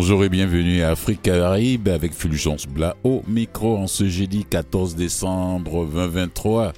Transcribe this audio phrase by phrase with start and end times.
[0.00, 4.94] Bonjour et bienvenue à Afrique Caraïbe avec Fulgence Bla au micro en ce jeudi 14
[4.94, 6.72] décembre 2023.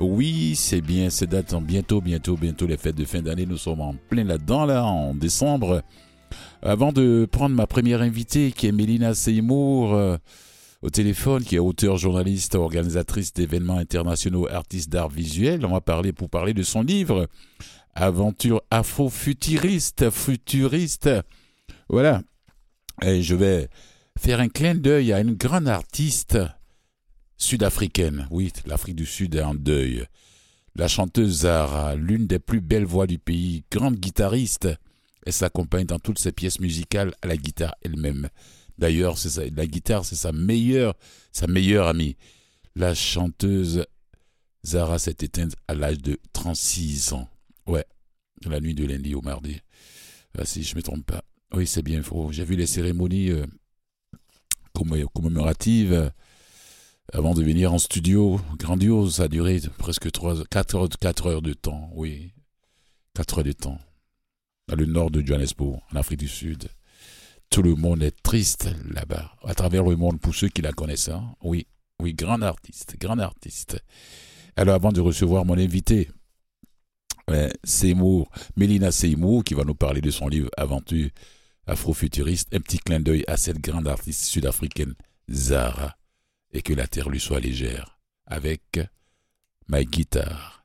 [0.00, 3.46] Oui, c'est bien, c'est date bientôt, bientôt, bientôt les fêtes de fin d'année.
[3.46, 5.82] Nous sommes en plein là-dedans, là, en décembre.
[6.60, 10.16] Avant de prendre ma première invitée, qui est Mélina Seymour, euh,
[10.82, 16.12] au téléphone, qui est auteur, journaliste, organisatrice d'événements internationaux, artiste d'art visuel, on va parler
[16.12, 17.28] pour parler de son livre
[17.94, 21.08] Aventure afro-futuriste, futuriste.
[21.88, 22.20] Voilà.
[23.02, 23.68] Et je vais
[24.18, 26.38] faire un clin d'œil à une grande artiste
[27.36, 28.26] sud-africaine.
[28.30, 30.04] Oui, l'Afrique du Sud est en deuil.
[30.74, 34.68] La chanteuse Zara, l'une des plus belles voix du pays, grande guitariste.
[35.24, 38.28] Elle s'accompagne dans toutes ses pièces musicales à la guitare elle-même.
[38.78, 39.16] D'ailleurs,
[39.56, 40.94] la guitare, c'est sa meilleure,
[41.32, 42.16] sa amie.
[42.74, 43.84] La chanteuse
[44.64, 47.28] Zara s'est éteinte à l'âge de 36 ans.
[47.66, 47.84] Ouais,
[48.46, 49.60] la nuit de lundi au mardi.
[50.38, 51.24] Ah, si je ne me trompe pas.
[51.54, 52.02] Oui, c'est bien.
[52.30, 53.46] J'ai vu les cérémonies euh,
[55.14, 56.10] commémoratives euh,
[57.12, 58.40] avant de venir en studio.
[58.58, 61.90] Grandiose, ça a duré presque 3, 4, heures, 4 heures de temps.
[61.94, 62.32] Oui,
[63.14, 63.78] 4 heures de temps.
[64.68, 66.68] Dans le nord de Johannesburg, en Afrique du Sud.
[67.48, 71.08] Tout le monde est triste là-bas, à travers le monde, pour ceux qui la connaissent.
[71.08, 71.34] Hein.
[71.42, 71.66] Oui,
[71.98, 73.82] oui, grand artiste, grand artiste.
[74.54, 76.10] Alors, avant de recevoir mon invité,
[77.30, 81.08] euh, Seymour, Mélina Seymour, qui va nous parler de son livre Aventure
[81.68, 84.94] afrofuturiste, un petit clin d'œil à cette grande artiste sud-africaine
[85.30, 85.96] Zara,
[86.52, 88.80] et que la terre lui soit légère, avec
[89.68, 90.64] ma guitare.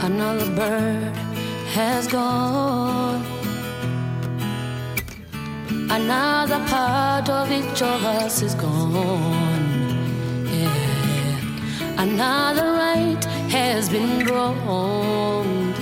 [0.00, 1.16] Another bird
[1.74, 3.33] has gone
[5.90, 9.64] Another part of each of us is gone.
[10.46, 12.02] Yeah.
[12.02, 15.76] Another right has been wronged.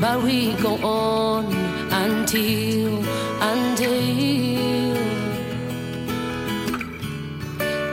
[0.00, 1.46] But we go on
[1.92, 3.04] until,
[3.40, 4.94] until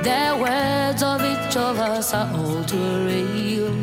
[0.04, 3.74] the words of each of us are all too real.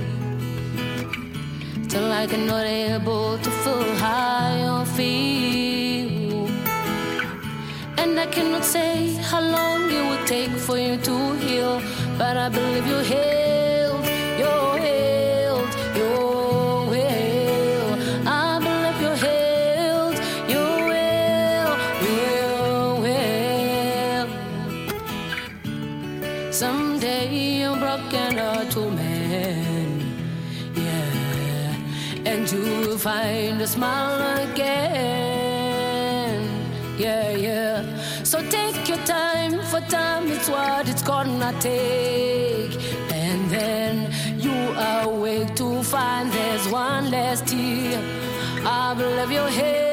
[1.89, 5.44] Till I cannot able to feel how you feel.
[8.15, 11.83] And I cannot say how long it will take for you to heal.
[12.17, 14.07] But I believe you're healed,
[14.39, 17.99] you're healed, you're healed.
[18.25, 20.17] I believe you're healed,
[20.49, 21.77] you're well,
[22.07, 24.29] you're well.
[26.53, 27.27] Someday
[27.63, 29.91] you're broken heart to man,
[30.77, 32.31] yeah.
[32.31, 34.34] And you'll find a smile
[39.89, 42.75] time, it's what it's gonna take.
[43.13, 44.55] And then you
[45.03, 48.01] awake to find there's one less tear.
[48.67, 49.84] I believe you're healed,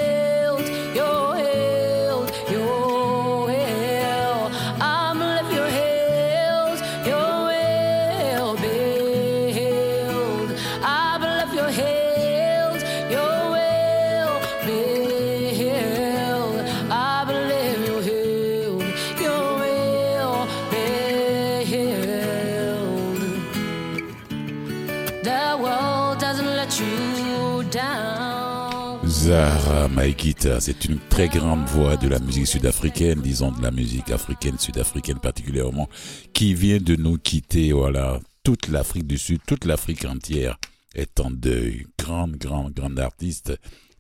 [29.94, 34.58] Maïkita, c'est une très grande voix de la musique sud-africaine, disons de la musique africaine,
[34.58, 35.90] sud-africaine particulièrement,
[36.34, 38.20] qui vient de nous quitter, voilà.
[38.44, 40.58] Toute l'Afrique du Sud, toute l'Afrique entière
[40.96, 41.86] est en deuil.
[42.00, 43.54] Grande, grande, grande artiste,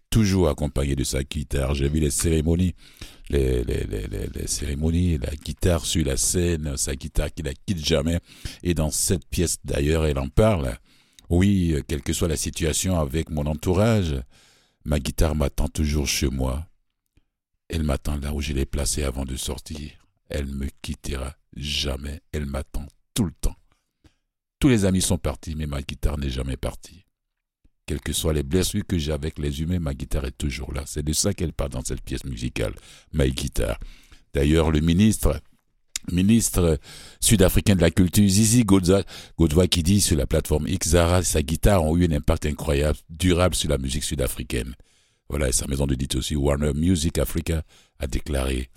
[0.09, 1.75] toujours accompagnée de sa guitare.
[1.75, 2.73] J'ai vu les cérémonies,
[3.29, 7.85] les, les, les, les, cérémonies, la guitare sur la scène, sa guitare qui la quitte
[7.85, 8.19] jamais.
[8.63, 10.77] Et dans cette pièce d'ailleurs, elle en parle.
[11.29, 14.15] Oui, quelle que soit la situation avec mon entourage,
[14.83, 16.67] Ma guitare m'attend toujours chez moi.
[17.69, 19.91] Elle m'attend là où je l'ai placée avant de sortir.
[20.29, 22.21] Elle me quittera jamais.
[22.31, 23.55] Elle m'attend tout le temps.
[24.59, 27.05] Tous les amis sont partis, mais ma guitare n'est jamais partie.
[27.85, 30.83] Quelles que soient les blessures que j'ai avec les humains, ma guitare est toujours là.
[30.85, 32.73] C'est de ça qu'elle parle dans cette pièce musicale,
[33.11, 33.79] ma guitare.
[34.33, 35.41] D'ailleurs, le ministre,
[36.11, 36.79] ministre
[37.19, 39.03] sud-africain de la culture, Zizi Godwa,
[39.69, 42.97] qui dit sur la plateforme X, Zara et sa guitare ont eu un impact incroyable,
[43.09, 44.73] durable sur la musique sud-africaine.
[45.29, 47.63] Voilà, et sa maison de dit aussi, Warner Music Africa,
[47.99, 48.69] a déclaré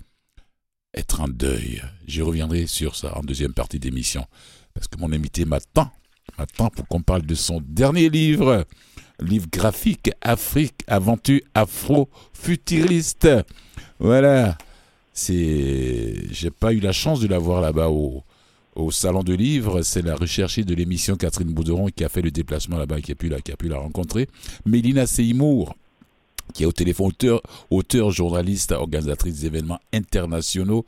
[0.93, 1.81] être en deuil.
[2.07, 4.25] Je reviendrai sur ça en deuxième partie d'émission,
[4.73, 5.91] parce que mon invité m'attend,
[6.37, 8.65] m'attend pour qu'on parle de son dernier livre,
[9.19, 13.27] livre graphique Afrique, aventure afro-futuriste.
[13.99, 14.57] Voilà.
[15.17, 18.21] C'est, j'ai pas eu la chance de la voir là-bas au,
[18.91, 19.81] salon de livres.
[19.81, 23.15] C'est la recherchée de l'émission Catherine Bouderon qui a fait le déplacement là-bas, qui a
[23.15, 24.27] pu la, qui a pu la rencontrer.
[24.65, 25.73] Mélina Seymour,
[26.53, 27.41] qui est au téléphone auteur,
[27.71, 30.85] auteur, journaliste, organisatrice d'événements internationaux,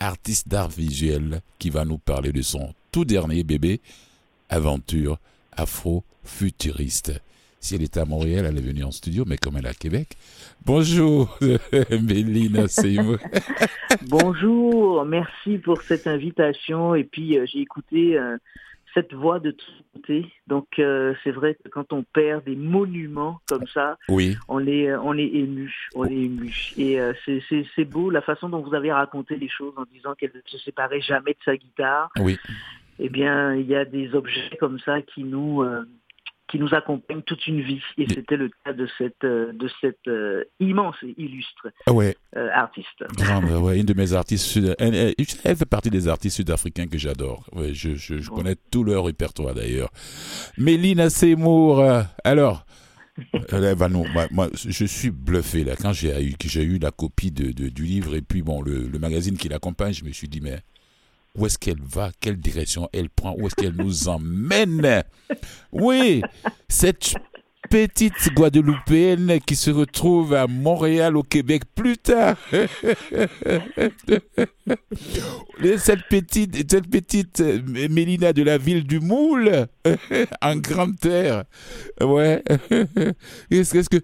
[0.00, 3.80] artiste d'art visuel, qui va nous parler de son tout dernier bébé,
[4.48, 5.18] aventure
[5.52, 7.12] afro-futuriste.
[7.60, 9.74] Si elle était à Montréal, elle est venue en studio, mais comme elle est à
[9.74, 10.16] Québec.
[10.64, 11.36] Bonjour,
[11.90, 13.18] Mélina Seymour.
[14.08, 16.94] Bonjour, merci pour cette invitation.
[16.94, 18.36] Et puis, euh, j'ai écouté euh,
[18.94, 20.26] cette voix de tout côté.
[20.46, 24.94] Donc, euh, c'est vrai que quand on perd des monuments comme ça, Oui, on est,
[24.94, 25.74] on est ému.
[25.96, 26.54] On est ému.
[26.76, 30.40] Et c'est- beau la façon dont vous avez raconté les choses en disant qu'elle ne
[30.46, 32.10] se séparait jamais de sa guitare.
[32.20, 32.38] oui,
[33.00, 35.64] Eh bien, il y a des objets comme ça qui nous,
[36.50, 37.80] qui nous accompagnent toute une vie.
[37.98, 42.16] Et c'était le cas de cette, euh, de cette euh, immense et illustre Ah ouais,
[42.36, 43.04] euh, artiste.
[43.16, 45.14] grande, ouais, une de mes artistes sud, elle, elle-
[45.44, 47.44] elle fait partie des artistes sud-africains que j'adore.
[47.52, 48.36] Ouais, je, je, je Bon.
[48.36, 49.90] connais tout leur répertoire d'ailleurs.
[50.56, 51.84] Mélina Seymour,
[52.24, 52.64] alors,
[53.52, 56.90] elle va nous, moi, moi, je suis bluffé là quand j'ai eu, j'ai eu la
[56.92, 60.12] copie de, de- du livre et puis bon le, le magazine qui l'accompagne, je me
[60.12, 60.60] suis dit mais
[61.38, 65.04] où est-ce qu'elle va, quelle direction elle prend, où est-ce qu'elle nous emmène?
[65.72, 66.22] Oui,
[66.68, 67.14] cette
[67.70, 72.36] petite Guadeloupéenne qui se retrouve à Montréal, au Québec, plus tard.
[75.76, 79.66] cette petite, cette petite euh, Mélina de la ville du Moule,
[80.42, 81.44] en grande terre.
[82.00, 82.42] Ouais.
[83.50, 84.00] Est-ce que,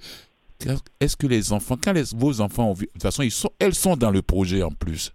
[1.00, 3.24] est-ce que les enfants, quand vos enfants ont vu, de toute façon,
[3.58, 5.12] elles sont dans le projet en plus.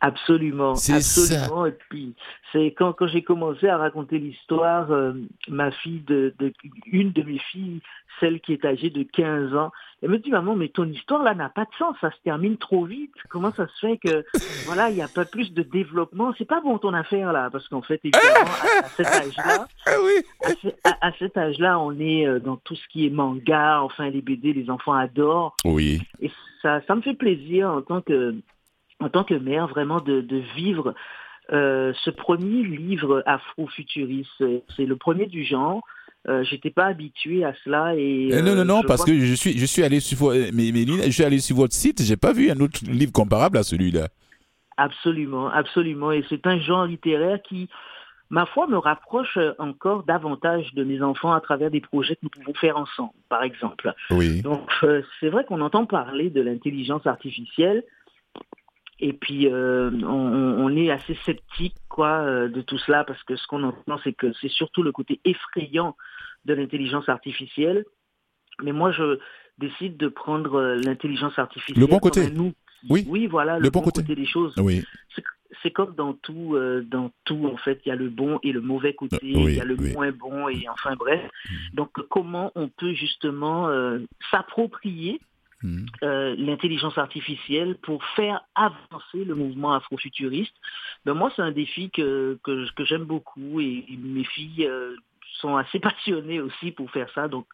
[0.00, 1.66] Absolument, C'est absolument.
[1.66, 2.14] Et puis,
[2.52, 5.12] c'est quand, quand j'ai commencé à raconter l'histoire, euh,
[5.48, 6.52] ma fille, de, de,
[6.86, 7.80] une de mes filles,
[8.20, 9.70] celle qui est âgée de 15 ans,
[10.02, 12.56] elle me dit, maman, mais ton histoire là n'a pas de sens, ça se termine
[12.56, 13.12] trop vite.
[13.28, 14.24] Comment ça se fait que,
[14.66, 16.32] voilà, il n'y a pas plus de développement?
[16.38, 18.50] C'est pas bon ton affaire là, parce qu'en fait, évidemment,
[18.82, 20.22] à, à cet âge-là, Ah oui.
[20.44, 23.80] à, ce- à- à cet âge-là, on est euh, dans tout ce qui est manga,
[23.82, 25.56] enfin les BD, les enfants adorent.
[25.64, 26.00] Oui.
[26.20, 26.30] Et
[26.62, 28.34] ça, ça me fait plaisir en tant que,
[29.00, 30.94] en tant que mère, vraiment de, de vivre
[31.52, 34.44] euh, ce premier livre afro-futuriste.
[34.76, 35.80] C'est- le premier du genre.
[36.28, 39.18] Euh, J'étais pas habituée à cela et Euh, non, non, euh, non, parce vois- que
[39.20, 42.02] je suis, je suis allé sur, vo- mais, mais je suis allé sur votre site,
[42.02, 44.08] j'ai pas vu un autre livre comparable à celui-là.
[44.76, 46.12] absolument, absolument.
[46.12, 47.68] Et c'est un genre littéraire qui,
[48.30, 52.30] ma foi, me rapproche encore davantage de mes enfants à travers des projets que nous
[52.30, 53.92] pouvons faire ensemble, par exemple.
[54.10, 54.42] Oui.
[54.42, 57.82] Donc euh, c'est vrai qu'on entend parler de l'intelligence artificielle
[59.00, 63.46] et puis euh, on, est assez sceptique quoi euh, de tout cela parce que ce
[63.46, 65.96] qu'on entend c'est que c'est surtout le côté effrayant
[66.44, 67.84] de l'intelligence artificielle.
[68.62, 69.18] Mais moi je
[69.58, 72.26] décide de prendre euh, l'intelligence artificielle Le bon côté.
[72.26, 72.56] comme un outil.
[72.88, 73.06] Oui.
[73.08, 74.02] oui voilà le, bon, côté.
[74.02, 74.54] des choses.
[74.56, 74.84] Oui.
[75.14, 75.24] C'est-
[75.72, 78.60] comme dans tout, euh, dans tout en fait, il y a le bon et le
[78.60, 79.92] mauvais côté, oui, il y a le oui.
[79.92, 81.20] moins bon et enfin bref.
[81.74, 83.98] Donc comment on peut justement euh,
[84.30, 85.20] s'approprier
[85.62, 85.86] Mhm.
[86.04, 90.54] euh, l'intelligence artificielle pour faire avancer le mouvement afrofuturiste
[91.04, 94.94] ben Moi, c'est un défi que, que, que j'aime beaucoup et, et mes filles euh,
[95.40, 97.28] sont assez passionnées aussi pour faire ça.
[97.28, 97.46] Donc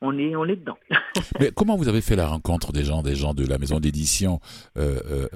[0.00, 0.78] on est, on est dedans.
[1.40, 4.40] Mais comment vous avez fait la rencontre des gens, des gens de la maison d'édition
[4.76, 5.26] euh,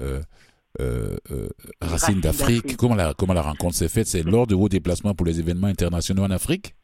[0.79, 1.49] euh,
[1.81, 2.21] d'Afrique?
[2.21, 2.77] d'Afrique.
[2.77, 4.07] comment la, comment la rencontre s'est faite?
[4.07, 6.75] C'est lors de vos déplacements pour les événements internationaux en Afrique?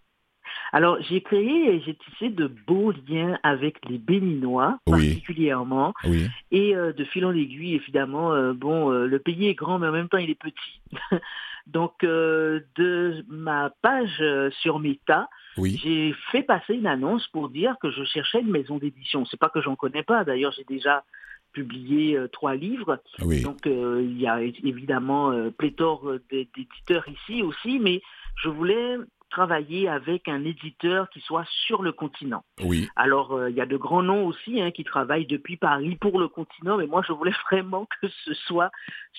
[0.74, 5.10] Alors, j'ai créé et j'ai tissé de beaux liens avec les Béninois, Oui.
[5.10, 5.94] particulièrement.
[6.06, 6.28] Oui.
[6.52, 9.88] Et euh, de fil en aiguille, évidemment, euh, bon, euh, le pays est grand, mais
[9.88, 10.82] en même temps, il est petit.
[11.68, 14.24] Donc, de ma page
[14.62, 15.78] sur Meta, Oui.
[15.84, 19.26] j'ai fait passer une annonce pour dire que je cherchais une maison d'édition.
[19.26, 20.24] C'est pas que j'en connais pas.
[20.24, 21.04] D'ailleurs, j'ai déjà
[21.52, 23.02] publié euh, trois livres.
[23.22, 23.42] Oui.
[23.42, 28.02] Donc, euh, il y a évidemment euh, pléthore d'éditeurs ici aussi, mais
[28.36, 28.98] je voulais
[29.30, 32.44] travailler avec un éditeur qui soit sur le continent.
[32.64, 32.88] Oui.
[32.96, 36.20] Alors, euh, il y a de grands noms aussi hein, qui travaillent depuis Paris pour
[36.20, 38.72] le continent, mais moi, je voulais vraiment que ce soit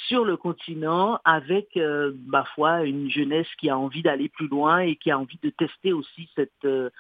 [0.09, 4.79] sur le continent avec, euh, ma foi, une jeunesse qui a envie d'aller plus loin
[4.79, 6.91] et qui a envie de tester aussi cette, euh,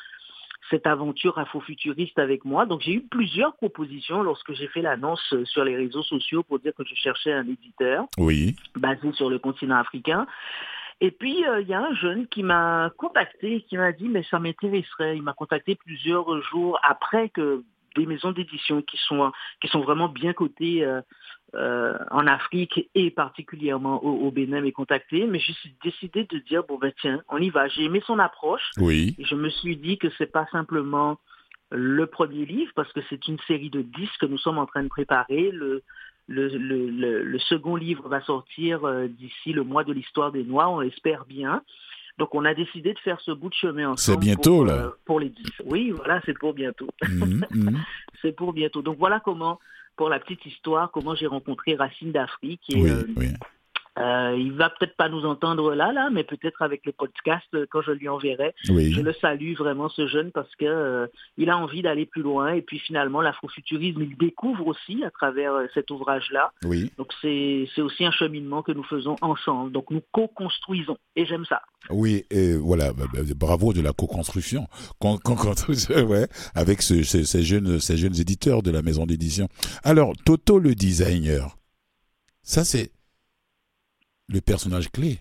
[0.70, 2.66] cette aventure afrofuturiste avec moi.
[2.66, 6.58] Donc, j'ai eu plusieurs propositions lorsque j'ai fait l'annonce euh, sur les réseaux sociaux pour
[6.58, 8.56] dire que je cherchais un éditeur Oui.
[8.76, 10.26] basé sur le continent africain.
[11.00, 14.24] Et puis, euh, il y a un jeune qui m'a contacté, qui m'a dit, mais
[14.24, 15.16] ça m'intéresserait.
[15.16, 17.62] Il m'a contacté plusieurs jours après que
[17.96, 21.00] des maisons d'édition qui sont, qui sont vraiment bien cotées euh,
[21.54, 25.26] euh, en Afrique et particulièrement au, au Bénin m'aient contacté.
[25.26, 27.68] Mais j'ai décidé de dire, bon ben tiens, on y va.
[27.68, 28.70] J'ai aimé son approche.
[28.78, 29.14] Oui.
[29.18, 31.18] Et je me suis dit que c'est pas simplement
[31.70, 34.82] le premier livre, parce que c'est une série de dix que nous sommes en train
[34.82, 35.50] de préparer.
[35.50, 35.82] Le,
[36.28, 40.82] le, le, le, second livre va sortir d'ici le mois de l'histoire des Noirs, on
[40.82, 41.62] espère bien.
[42.18, 44.18] Donc on a décidé de faire ce bout de chemin ensemble.
[44.18, 44.92] C'est bientôt là.
[45.04, 45.44] pour les 10.
[45.64, 46.88] Oui, voilà, c'est pour bientôt.
[47.08, 47.78] Mhm, mhm.
[48.22, 48.82] c'est pour bientôt.
[48.82, 49.60] Donc voilà comment,
[49.96, 52.62] pour la petite histoire, comment j'ai rencontré Racine d'Afrique.
[52.74, 53.28] oui, oui.
[53.98, 57.66] Euh, il va peut-être pas nous entendre là, là, mais peut-être avec le podcast euh,
[57.70, 58.54] quand je lui enverrai.
[58.64, 62.52] Je le salue vraiment ce jeune parce que euh, il a envie d'aller plus loin
[62.52, 66.52] et puis finalement l'afrofuturisme il découvre aussi à travers cet ouvrage-là.
[66.64, 66.92] Oui.
[66.96, 69.72] Donc c'est aussi un cheminement que nous faisons ensemble.
[69.72, 71.62] Donc nous co-construisons et j'aime ça.
[71.90, 74.66] Oui, et voilà, bah, bah, bravo de la co-construction,
[75.00, 77.02] ouais, avec ces,
[77.42, 79.48] jeunes, ces jeunes éditeurs de la maison d'édition.
[79.82, 81.56] Alors Toto le designer,
[82.42, 82.92] ça c'est
[84.28, 85.18] le personnage clé.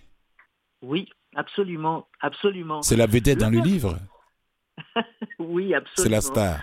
[0.81, 2.81] Oui, absolument, absolument.
[2.81, 3.97] C'est la vedette dans le livre.
[5.39, 6.03] oui, absolument.
[6.03, 6.61] C'est la star.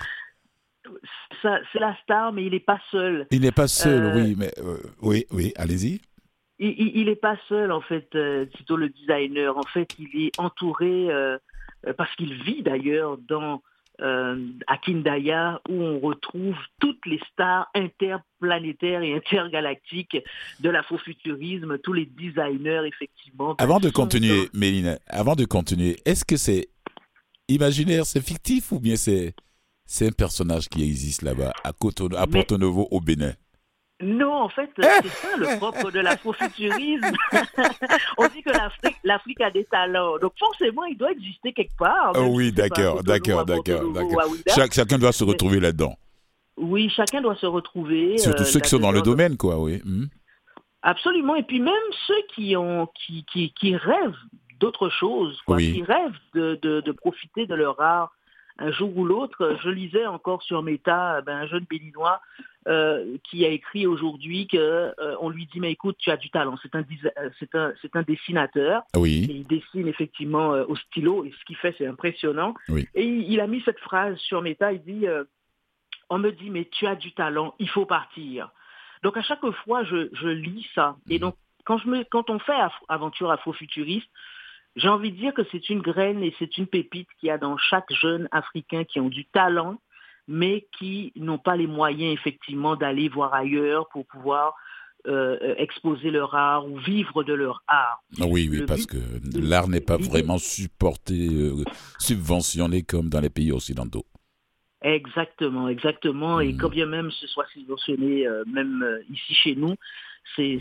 [1.43, 3.27] C'est la star, mais il n'est pas seul.
[3.31, 6.01] Il n'est pas seul, euh, oui, mais euh, oui, oui, allez-y.
[6.59, 9.57] Il n'est pas seul, en fait, euh, Tito le designer.
[9.57, 11.09] En fait, il est entouré,
[11.97, 13.63] parce qu'il vit d'ailleurs dans
[14.01, 20.19] euh, à Kindaya où on retrouve toutes les stars interplanétaires et intergalactiques
[20.61, 23.55] de l'afrofuturisme, tous les designers effectivement.
[23.59, 26.69] Avant de continuer, Mélina, avant de continuer, est-ce que c'est
[27.49, 29.35] imaginaire, c'est fictif ou bien c'est
[29.87, 31.73] c'est un personnage qui existe là-bas à, à
[32.27, 33.35] Porto Novo au Bénin?
[34.03, 37.13] Non, en fait, c'est ça le propre de l'afrofuturisme.
[38.19, 38.51] On dit que
[39.05, 40.19] l'Afrique a des talents.
[40.19, 42.13] Donc forcément, il doit exister quelque part.
[42.17, 43.83] Oh oui, d'accord, d'accord, d'accord.
[44.49, 45.97] chacun doit se retrouver là-dedans.
[46.57, 48.19] Oui, chacun doit se retrouver.
[48.19, 49.81] Surtout euh, ceux qui sont dans le domaine, quoi, oui.
[49.85, 50.07] Hmm.
[50.83, 51.37] Absolument.
[51.37, 51.73] Et puis même
[52.07, 54.13] ceux qui, ont, qui, qui, qui rêvent
[54.61, 58.13] d'autre chose, qui rêvent de, de, de profiter de leur art
[58.59, 59.57] un jour ou l'autre.
[59.63, 62.21] Je lisais encore sur Meta ben, un jeune béninois
[62.67, 66.57] euh, qui a écrit aujourd'hui qu'on euh, lui dit mais écoute tu as du talent.
[66.63, 68.83] C'est un euh, c'est un un dessinateur.
[68.97, 69.27] Oui.
[69.29, 72.55] il dessine effectivement au stylo et ce qu'il fait c'est impressionnant.
[72.95, 75.07] Et il, a mis cette phrase sur Meta il dit
[76.09, 78.51] on me dit mais tu as du talent il faut partir
[79.03, 80.97] donc à chaque fois je, je lis ça.
[81.11, 82.57] Et donc quand je me quand on fait
[82.89, 84.09] aventure afrofuturiste
[84.77, 87.39] j'ai envie de dire que c'est une graine et c'est une pépite qu'il y a
[87.39, 89.79] dans chaque jeune africain qui ont du talent
[90.27, 94.55] mais qui n'ont pas les moyens effectivement d'aller voir ailleurs pour pouvoir
[95.07, 98.03] euh, euh, exposer leur art ou vivre de leur art.
[98.19, 98.97] Ah oui, oui, parce que
[99.39, 101.63] l'art n'est pas vraiment supporté, euh,
[101.99, 104.07] subventionné comme dans les pays occidentaux.
[104.81, 106.41] Exactement, exactement.
[106.41, 106.57] Et hmm.
[106.57, 109.75] quand bien même ce soit subventionné, même ici chez nous,
[110.37, 110.59] c'est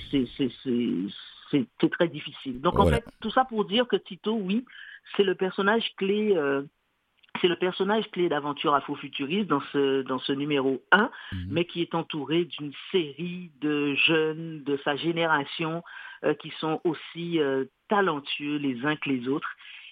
[1.91, 2.62] très difficile.
[2.62, 4.65] Donc en fait, tout ça pour dire que Tito, oui,
[5.15, 6.36] c'est le personnage clé
[7.41, 11.48] c'est le personnage clé d'aventure afrofuturiste dans ce, dans ce numéro 1, mhm.
[11.50, 15.83] mais qui est entouré d'une série de jeunes de sa génération
[16.24, 19.50] euh, qui sont aussi euh, talentueux les uns que les autres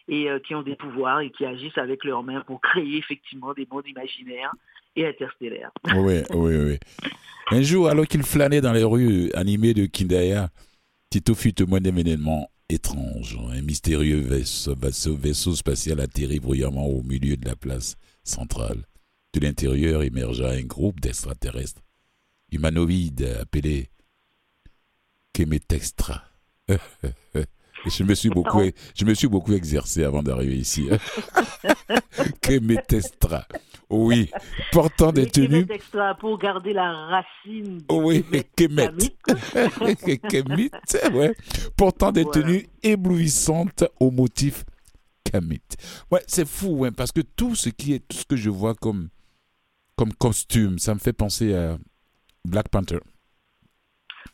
[0.08, 3.54] et euh, qui ont des pouvoirs et qui agissent avec leurs mains pour créer effectivement
[3.54, 4.54] des mondes imaginaires
[4.96, 5.72] et interstellaires.
[5.96, 6.78] Oui, oui, oui.
[7.52, 10.50] Un jour, alors qu'il flânait dans les rues animées de Kindaya,
[11.12, 13.38] Tito fut témoin d'événements étrange.
[13.50, 14.78] Un mystérieux vaisseau,
[15.18, 18.86] vaisseau, spatial atterrit bruyamment au milieu de la place centrale.
[19.34, 21.82] De l'intérieur émergea un groupe d'extraterrestres
[22.50, 23.90] humanoïdes appelés
[25.34, 26.24] Kemetextra.
[27.86, 28.62] je me suis beaucoup,
[28.96, 30.90] je me suis beaucoup exercé avant d'arriver ici.
[32.42, 33.46] Kemetextra.
[33.90, 34.32] Oui,
[34.72, 35.66] portant des tenues.
[35.70, 37.82] extra pour garder la racine.
[37.92, 38.24] Oui,
[38.56, 38.90] Kemet.
[40.30, 40.72] Kemet,
[41.14, 41.36] ouais.
[41.76, 44.64] Portant des tenues éblouissantes au motif
[45.26, 45.62] Kemet.
[46.10, 48.76] Ouais, c'est fou, hein, parce que tout ce qui est, tout ce que je vois
[48.76, 49.10] comme,
[49.98, 51.78] comme costume, ça me fait penser à
[52.46, 53.00] Black Panther.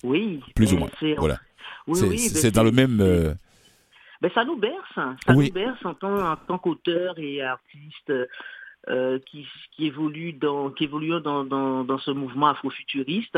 [0.04, 0.42] Oui.
[0.56, 0.90] Plus ou moins.
[1.18, 1.40] Voilà.
[1.88, 3.00] Oui, c'est dans le même.
[3.02, 3.34] Euh,
[4.22, 5.16] ben, ça nous berce, hein.
[5.26, 8.12] ça nous berce en tant, en tant qu'auteur et artiste.
[8.90, 9.46] Euh, qui,
[9.76, 13.38] qui, évolue dans, qui évolue dans, dans, dans ce mouvement afrofuturiste.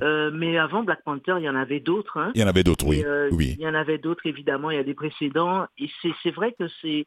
[0.00, 2.16] Euh, mais avant Black Panther, il y en avait d'autres.
[2.16, 2.30] Hein.
[2.36, 3.02] Il y en avait d'autres, oui.
[3.04, 3.56] Euh, oui.
[3.58, 4.70] Il y en avait d'autres, évidemment.
[4.70, 5.66] Il y a des précédents.
[5.78, 5.90] Et
[6.22, 7.06] c'est vrai que c'est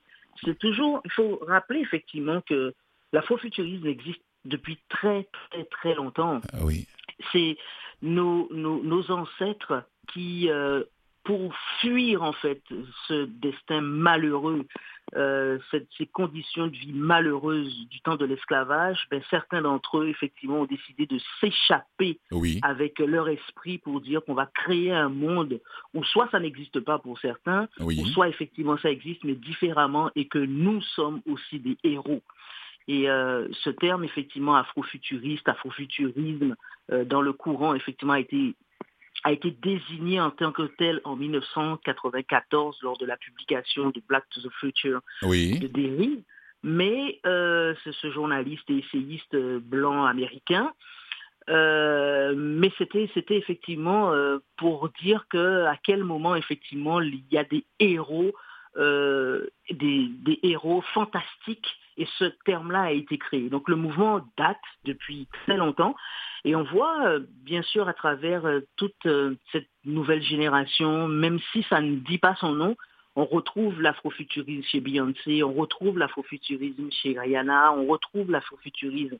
[0.59, 1.01] toujours...
[1.05, 2.74] Il faut rappeler effectivement que
[3.13, 6.41] l'afrofuturisme existe depuis très, très, très longtemps.
[6.51, 6.88] Ah oui.
[7.31, 7.55] C'est
[8.01, 9.83] nos, nos, nos, ancêtres
[10.13, 10.49] qui,
[11.27, 12.61] pour fuir en fait
[13.07, 14.65] ce destin malheureux,
[15.15, 15.57] euh,
[15.97, 20.65] ces conditions de vie malheureuses du temps de l'esclavage, ben, certains d'entre eux, effectivement, ont
[20.65, 22.17] décidé de s'échapper
[22.61, 25.59] avec leur esprit pour dire qu'on va créer un monde
[25.93, 30.27] où soit ça n'existe pas pour certains, ou soit effectivement ça existe, mais différemment, et
[30.27, 32.21] que nous sommes aussi des héros.
[32.87, 36.55] Et euh, ce terme, effectivement, afrofuturiste, afrofuturisme,
[36.91, 38.55] euh, dans le courant, effectivement, a été
[39.24, 44.24] a été désigné en tant que tel en 1994 lors de la publication de Black
[44.29, 46.24] to the Future de Derry.
[46.63, 50.74] Mais euh, c'est ce journaliste et essayiste blanc américain
[51.50, 57.38] euh, mais c'était c'était effectivement euh, pour dire que à quel moment effectivement il y
[57.38, 58.33] a des héros
[58.77, 61.67] euh, des, des, héros fantastiques
[61.98, 63.50] et ce terme-là a été créé.
[63.50, 65.96] Donc le mouvement date depuis très longtemps
[66.46, 68.43] et on voit bien sûr à travers
[68.75, 69.07] toute
[69.51, 72.75] cette nouvelle génération, même si ça ne dit pas son nom,
[73.17, 79.17] on retrouve l'afrofuturisme chez Beyoncé, on retrouve l'afrofuturisme chez Rihanna, on retrouve l'afrofuturisme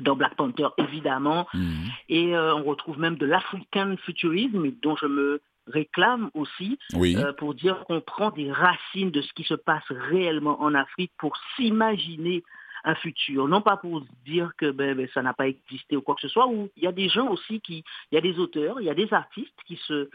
[0.00, 1.46] dans Black Panther, évidemment.
[1.52, 1.84] Mhm.
[2.08, 7.54] Et euh, on retrouve même de l'African futurisme, dont je me réclame aussi, euh, pour
[7.54, 12.42] dire qu'on prend des racines de ce qui se passe réellement en Afrique pour s'imaginer
[12.84, 13.48] un futur.
[13.48, 16.28] Non pas pour dire que ben, ben, ça n'a pas existé ou quoi que ce
[16.28, 18.84] soit, où il y a des gens aussi qui, il y a des auteurs, il
[18.84, 20.08] y a des artistes qui se,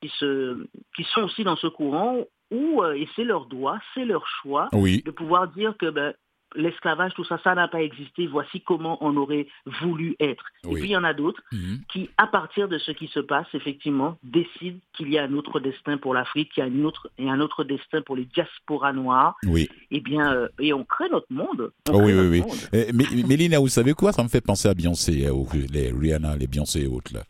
[0.00, 4.04] qui se, qui sont aussi dans ce courant où, euh, et c'est leur droit, c'est
[4.04, 6.14] leur choix, de pouvoir dire que ben,
[6.56, 8.26] l'esclavage, tout ça, ça n'a pas existé.
[8.26, 9.46] Voici comment on aurait
[9.80, 10.44] voulu être.
[10.64, 11.80] Et puis il y en a d'autres mhm.
[11.92, 15.60] qui, à partir de ce qui se passe, effectivement, décident qu'il y a un autre
[15.60, 18.92] destin pour l'Afrique, qu'il y a une autre, et un autre destin pour les diasporas
[18.92, 19.36] noires.
[19.44, 19.68] Oui.
[19.90, 21.72] Et eh bien, euh, et on crée notre monde.
[21.90, 22.42] Oh oui, oui, oui.
[22.72, 24.12] Eh, mais, Mélina, vous savez quoi?
[24.12, 25.32] Ça me fait penser à Beyoncé, euh,
[25.70, 27.22] les Rihanna, les Beyoncé et autres là,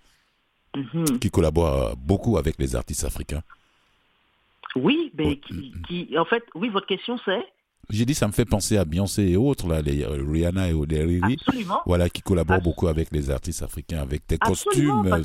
[0.76, 1.18] mhm.
[1.18, 3.42] qui collaborent beaucoup avec les artistes africains.
[4.74, 7.44] Oui, mais qui, qui, en fait, oui, votre question c'est
[7.90, 10.72] j'ai dit, ça me fait penser à Beyoncé et autres, là, les euh, Rihanna et
[10.72, 11.36] Riri,
[11.86, 15.24] voilà, qui collaborent beaucoup avec les artistes africains, avec des costumes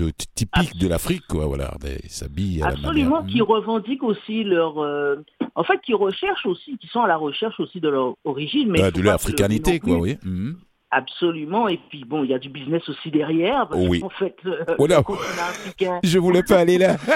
[0.00, 4.78] euh, typiques de l'Afrique, quoi, voilà, ils s'habillent à Absolument, la qui revendiquent aussi leur,
[4.78, 5.16] euh,
[5.54, 8.90] en fait, qui recherchent aussi, qui sont à la recherche aussi de leur origine, mais
[8.90, 10.16] de leur africanité, quoi, oui.
[10.24, 10.54] Hmm.
[10.94, 11.68] Absolument.
[11.68, 13.66] Et puis bon, il y a du business aussi derrière.
[13.72, 14.02] oui.
[14.04, 15.02] En fait, euh, oh là.
[16.04, 16.96] Je voulais pas aller là.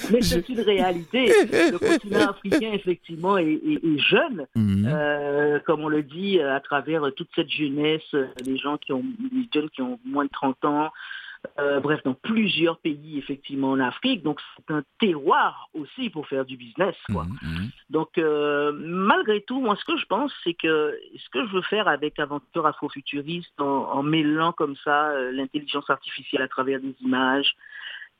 [0.12, 1.26] Mais c'est une réalité.
[1.26, 3.58] Le continent africain, effectivement, est,
[3.98, 4.88] jeune, mhm.
[4.88, 8.14] euh, comme on le dit, euh, à travers toute cette jeunesse,
[8.46, 10.90] les gens qui ont, les jeunes qui ont moins de 30 ans,
[11.58, 14.22] euh, bref, dans plusieurs pays, effectivement, en Afrique.
[14.22, 17.24] Donc, c'est un terroir aussi pour faire du business, quoi.
[17.24, 17.70] Mhm, mhm.
[17.88, 21.62] Donc, euh, malgré tout, moi, ce que je pense, c'est que ce que je veux
[21.62, 26.94] faire avec Aventure Afrofuturiste, en, en mêlant comme ça euh, l'intelligence artificielle à travers des
[27.00, 27.56] images,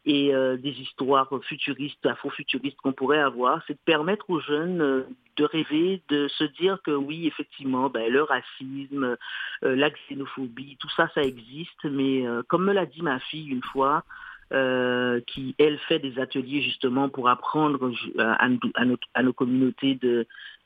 [0.07, 5.03] et euh, des histoires futuristes, afro-futuristes qu'on pourrait avoir, c'est de permettre aux jeunes euh,
[5.37, 9.17] de rêver, de se dire que oui, effectivement, ben, le racisme,
[9.63, 13.63] euh, la xénophobie, tout ça, ça existe, mais comme me l'a dit ma fille une
[13.63, 14.05] fois,
[14.53, 19.97] qui, elle, fait des ateliers justement pour apprendre à, nos, communautés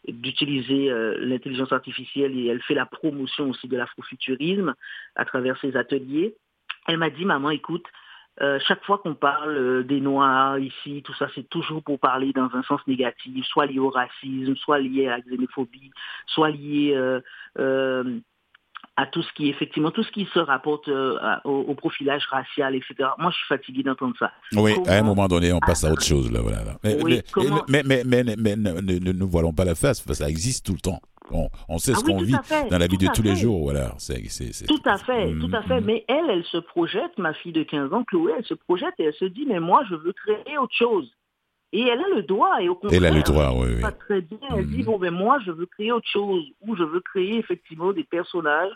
[0.09, 4.75] d'utiliser l'intelligence artificielle et elle fait la promotion aussi de l'afrofuturisme
[5.17, 6.35] à travers ses ateliers.
[6.87, 7.85] Elle m'a dit, maman, écoute,
[8.41, 12.33] euh, chaque fois qu'on parle euh, des Noirs ici, tout ça, c'est toujours pour parler
[12.33, 15.93] dans un sens négatif, soit lié au racisme, soit lié à la xénophobie,
[16.27, 17.21] soit lié euh,
[18.97, 20.89] à tout ce qui, effectivement, tout ce qui se rapporte
[21.45, 23.11] au, profilage racial, etc.
[23.19, 24.31] Moi, je suis fatigué d'entendre ça.
[24.53, 26.31] Oui, à un moment donné, on passe à autre chose.
[26.31, 26.59] Là, voilà,
[27.69, 31.01] Mais, mais, mais, mais, ne, nous voilons pas la face, ça existe tout le temps.
[31.31, 32.37] On, sait ah ce qu'on vit
[32.71, 33.63] dans la vie de tous les jours.
[33.63, 33.95] Voilà.
[34.69, 35.81] Tout à fait, tout à fait.
[35.81, 39.05] Mais elle, elle se projette, ma fille de 15 ans, Chloé, elle se projette et
[39.05, 41.11] elle se dit, mais moi, je veux créer autre chose.
[41.77, 43.81] Et elle a le droit, et au contraire, elle a le droit, oui, oui.
[43.83, 44.39] Pas très bien.
[44.57, 44.85] Elle dit, mm.
[44.85, 48.71] bon, ben moi, je veux créer autre chose, ou je veux créer effectivement des personnages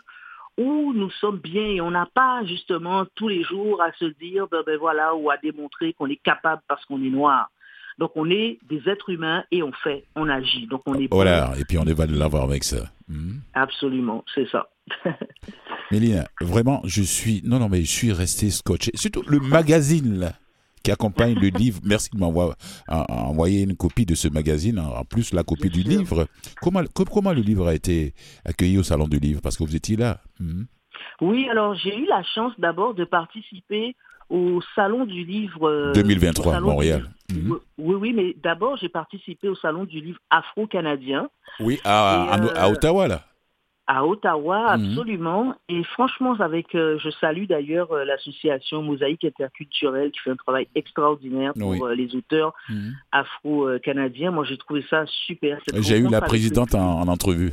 [0.57, 4.47] où nous sommes bien et on n'a pas justement tous les jours à se dire,
[4.51, 7.49] ben, ben voilà, ou à démontrer qu'on est capable parce qu'on est noir.
[7.97, 10.67] Donc on est des êtres humains et on fait, on agit.
[10.67, 11.53] Donc on est voilà.
[11.59, 12.89] Et puis on est de l'avoir avec ça.
[13.07, 13.39] Hmm.
[13.53, 14.69] Absolument, c'est ça.
[15.91, 18.91] Mélina, vraiment, je suis non non mais je suis resté scotché.
[18.95, 20.31] Surtout le magazine
[20.83, 21.79] qui accompagne le livre.
[21.83, 22.55] Merci de m'avoir
[22.87, 26.27] envoyé une copie de ce magazine, en plus la copie du livre.
[26.61, 28.13] Comment, comment le livre a été
[28.45, 30.19] accueilli au Salon du Livre Parce que vous étiez là.
[30.39, 30.63] Hmm.
[31.21, 33.95] Oui, alors j'ai eu la chance d'abord de participer
[34.29, 35.91] au Salon du Livre...
[35.93, 37.09] 2023, euh, Montréal.
[37.33, 37.59] Mhm.
[37.77, 41.29] Oui, oui, mais d'abord, j'ai participé au Salon du Livre Afro-Canadien.
[41.59, 43.25] Oui, à, à, euh, Ottawa, là
[43.89, 44.85] à Ottawa, mhm.
[44.85, 45.55] absolument.
[45.67, 51.53] Et franchement, avec, euh, je salue d'ailleurs l'association Mosaïque interculturelle qui fait un travail extraordinaire
[51.55, 52.93] pour les auteurs mhm.
[53.11, 54.29] afro-canadiens.
[54.29, 55.57] Moi, j'ai trouvé ça super.
[55.73, 57.51] J'ai eu la présidente en, entrevue.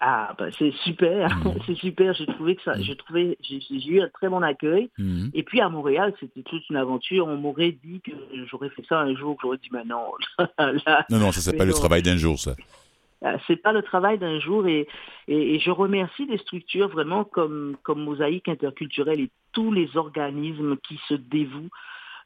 [0.00, 1.58] Ah, bah, c'est super, mhm.
[1.66, 2.14] c'est super.
[2.14, 4.88] J'ai trouvé que ça, j'ai trouvé, j'ai eu un très bon accueil.
[5.34, 7.26] Et puis à Montréal, c'était toute une aventure.
[7.26, 8.12] On m'aurait dit que
[8.50, 10.12] j'aurais fait ça un jour, j'aurais dit, mais non.
[11.10, 12.54] non, non, ça s'appelle le travail d'un jour, ça.
[13.24, 14.88] Euh, c'est pas le travail d'un jour et,
[15.28, 20.98] et, je remercie des structures vraiment comme, comme Mosaïque interculturelle et tous les organismes qui
[21.08, 21.70] se dévouent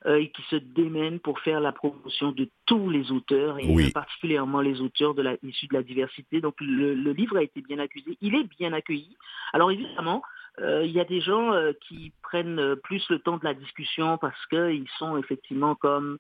[0.07, 4.61] euh, et qui se démènent pour faire la promotion de tous les auteurs et particulièrement
[4.61, 6.41] les auteurs de la, issus de la diversité.
[6.41, 9.17] Donc le, livre a été bien accusé, il est bien accueilli.
[9.53, 10.23] Alors évidemment,
[10.61, 14.47] euh, il y a des gens qui prennent plus le temps de la discussion parce
[14.47, 16.17] qu'ils sont effectivement comme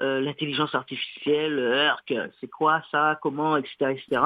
[0.00, 1.92] euh, l'intelligence artificielle,
[2.40, 4.22] c'est quoi ça, comment, etc., etc.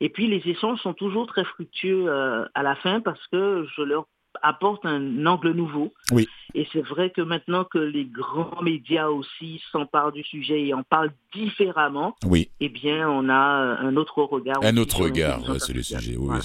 [0.00, 3.82] Et puis les échanges sont toujours très fructueux euh, à la fin parce que je
[3.82, 4.06] leur
[4.42, 5.92] apporte un angle nouveau.
[6.12, 6.28] Oui.
[6.54, 10.82] Et c'est vrai que maintenant que les grands médias aussi s'emparent du sujet et en
[10.82, 12.48] parlent différemment, oui.
[12.60, 14.58] eh bien, on a un autre regard.
[14.62, 16.16] Un autre regard sur le sujet.
[16.16, 16.38] Oui,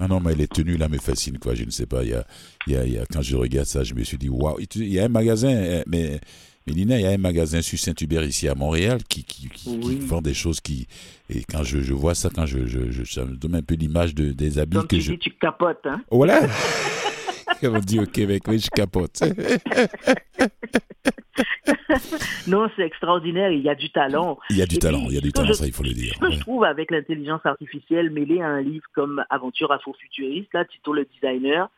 [0.00, 1.54] Non, non, mais les tenues là me fascinent, quoi.
[1.54, 2.02] Je ne sais pas.
[2.02, 2.24] Il y a,
[2.66, 4.58] il y a, il y a quand je regarde ça, je me suis dit, waouh,
[4.58, 6.20] il y a un magasin, eh, mais
[6.66, 9.48] Mélina, il y a un magasin sur Saint-Hubert ici à Montréal qui, qui,
[10.00, 10.86] vend des choses qui.
[11.28, 14.14] Et quand je, je vois ça, quand je, je, ça me donne un peu l'image
[14.14, 15.12] de, des habits que tu je.
[15.12, 16.42] Dis, tu capotes, hein Voilà
[17.60, 19.20] Comme on dit au Québec, oui, je capote.
[22.46, 23.50] non, c'est extraordinaire.
[23.50, 24.38] Il y a du talent.
[24.50, 26.14] Il y a du talent, il y a du talent, ça, il faut le dire.
[26.14, 30.64] Ce que je trouve avec l'intelligence artificielle mêlée à un livre comme Aventure afrofuturiste, là,
[30.64, 31.68] Tito le designer,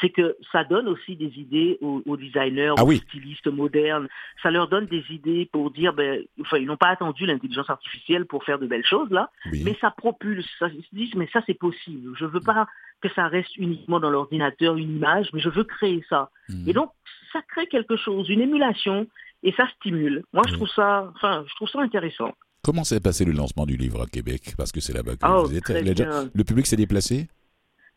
[0.00, 4.08] c'est que ça donne aussi des idées aux, designers, ah aux stylistes modernes.
[4.42, 8.26] Ça leur donne des idées pour dire, ben, enfin, ils n'ont pas attendu l'intelligence artificielle
[8.26, 9.30] pour faire de belles choses, là,
[9.64, 10.46] mais ça propulse.
[10.58, 12.14] Ça, ils se disent, mais ça, c'est possible.
[12.18, 12.66] Je veux pas
[13.00, 16.30] que ça reste uniquement dans l'ordinateur, une image, mais je veux créer ça.
[16.48, 16.68] Hmm.
[16.68, 16.90] Et donc,
[17.32, 19.06] ça crée quelque chose, une émulation,
[19.42, 20.24] et ça stimule.
[20.32, 22.32] Moi, je trouve ça, enfin, je trouve ça intéressant.
[22.62, 24.54] Comment s'est passé le lancement du livre à Québec?
[24.56, 25.68] Parce que c'est là-bas que oh, vous êtes.
[25.68, 27.28] Le public s'est déplacé?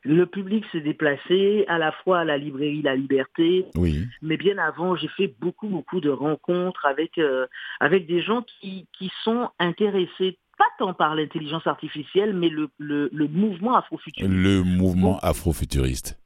[0.06, 4.06] Le public s'est déplacé à la fois à la librairie La Liberté, oui.
[4.22, 7.48] mais bien avant, j'ai fait beaucoup, beaucoup de rencontres avec, euh,
[7.80, 13.10] avec des gens qui, qui sont intéressés pas tant par l'intelligence artificielle, mais le, le,
[13.12, 14.32] le mouvement afrofuturiste.
[14.32, 16.20] Le mouvement afrofuturiste.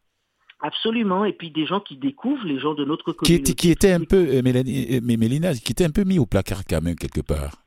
[0.59, 3.43] Absolument, et puis des gens qui découvrent les gens de notre communauté.
[3.43, 6.25] Qui, qui était un peu, euh, Mélanie, euh, Mélina, qui était un peu mis au
[6.25, 7.63] placard quand même quelque part.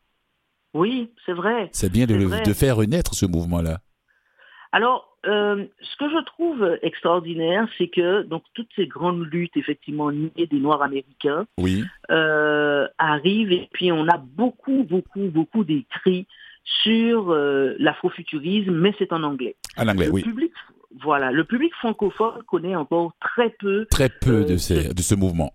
[0.75, 1.69] Oui, c'est vrai.
[1.73, 3.79] C'est bien de, de, faire renaître ce mouvement-là.
[4.73, 10.11] Alors, euh, ce que je trouve extraordinaire, c'est que donc toutes ces grandes luttes, effectivement,
[10.11, 11.85] niées des Noirs américains, oui.
[12.99, 16.27] arrivent et puis on a beaucoup, beaucoup, beaucoup d'écrits
[16.83, 17.35] sur
[17.79, 19.57] l'afrofuturisme, mais c'est en anglais.
[19.77, 20.23] En anglais, le oui.
[20.23, 20.53] Public,
[21.03, 23.87] voilà, le public francophone connaît encore très peu.
[23.91, 25.53] Très peu de, euh, de ce mouvement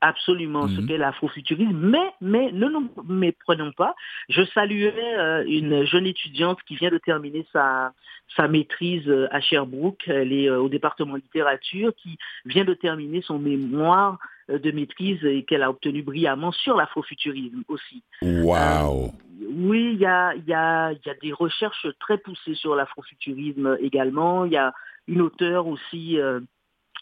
[0.00, 0.86] absolument ce mhm.
[0.86, 3.94] qu'est l'afrofuturisme, mais, mais ne nous méprenons pas.
[4.28, 7.92] Je saluais euh, une jeune étudiante qui vient de terminer sa,
[8.36, 13.22] sa maîtrise euh, à Sherbrooke, elle est au département de littérature, qui vient de terminer
[13.22, 18.02] son mémoire de maîtrise et qu'elle a obtenu brillamment sur l'afrofuturisme aussi.
[18.22, 19.12] Waouh
[19.48, 24.44] oui, il y a, y, a, y a des recherches très poussées sur l'afrofuturisme également.
[24.44, 24.72] Il y a
[25.08, 26.40] une auteure aussi euh,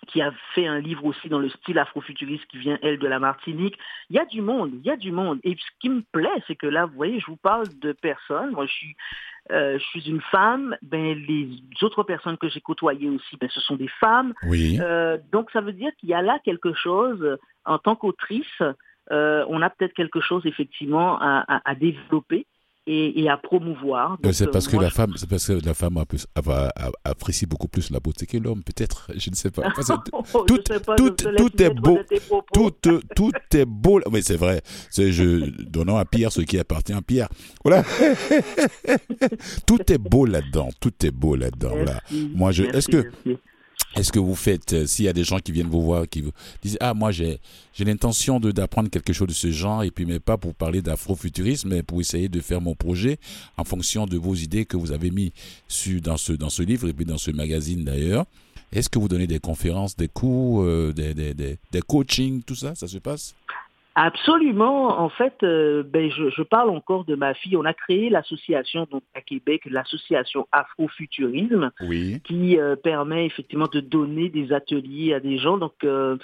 [0.06, 3.18] qui a fait un livre aussi dans le style afrofuturiste qui vient, elle, de la
[3.18, 3.78] Martinique.
[4.10, 5.40] Il y a du monde, il y a du monde.
[5.44, 8.52] Et ce qui me plaît, c'est que là, vous voyez, je vous parle de personnes.
[8.52, 8.96] Moi, je suis,
[9.50, 10.76] euh, je suis une femme.
[10.82, 11.48] Ben, les
[11.82, 14.32] autres personnes que j'ai côtoyées aussi, ben, ce sont des femmes.
[14.44, 14.78] Oui.
[14.80, 18.62] Euh, donc, ça veut dire qu'il y a là quelque chose, en tant qu'autrice,
[19.10, 22.46] euh, on a peut-être quelque chose effectivement à, développer.
[22.90, 24.16] Et, à promouvoir.
[24.32, 26.02] C'est parce que la femme, c'est parce que la femme
[27.04, 29.10] apprécie beaucoup plus la beauté que l'homme, peut-être.
[29.16, 29.62] Je ne sais pas.
[30.46, 31.98] tout, est beau,
[32.52, 32.70] tout,
[33.14, 34.00] tout est beau.
[34.10, 34.62] Mais c'est vrai.
[34.90, 37.28] C'est je donnant à Pierre ce qui appartient à Pierre.
[37.62, 37.84] Voilà.
[39.66, 40.68] tout est beau là-dedans.
[40.80, 41.74] Tout est beau là-dedans.
[42.34, 42.64] Moi, je.
[42.64, 43.10] Est-ce que
[43.96, 46.20] est-ce que vous faites, euh, s'il y a des gens qui viennent vous voir, qui
[46.20, 47.40] vous disent Ah, moi j'ai
[47.78, 51.82] l'intention d'apprendre quelque chose de ce genre, et puis mais pas pour parler d'afrofuturisme, mais
[51.82, 53.18] pour essayer de faire mon projet
[53.56, 55.32] en fonction de vos idées que vous avez mis
[56.02, 58.26] dans, ce, dans ce livre et puis dans ce magazine d'ailleurs.
[58.70, 62.54] Est-ce que vous donnez des conférences, des cours, euh, des, des, des, des coachings, tout
[62.54, 62.74] ça?
[62.74, 63.34] Ça se passe?
[64.00, 65.00] Absolument.
[65.00, 67.56] En fait, euh, ben, je, parle encore de ma fille.
[67.56, 71.72] On a créé l'association donc à Québec, l'association Afrofuturisme,
[72.22, 75.58] qui euh, permet effectivement de donner des ateliers à des gens.
[75.58, 76.16] Donc, euh,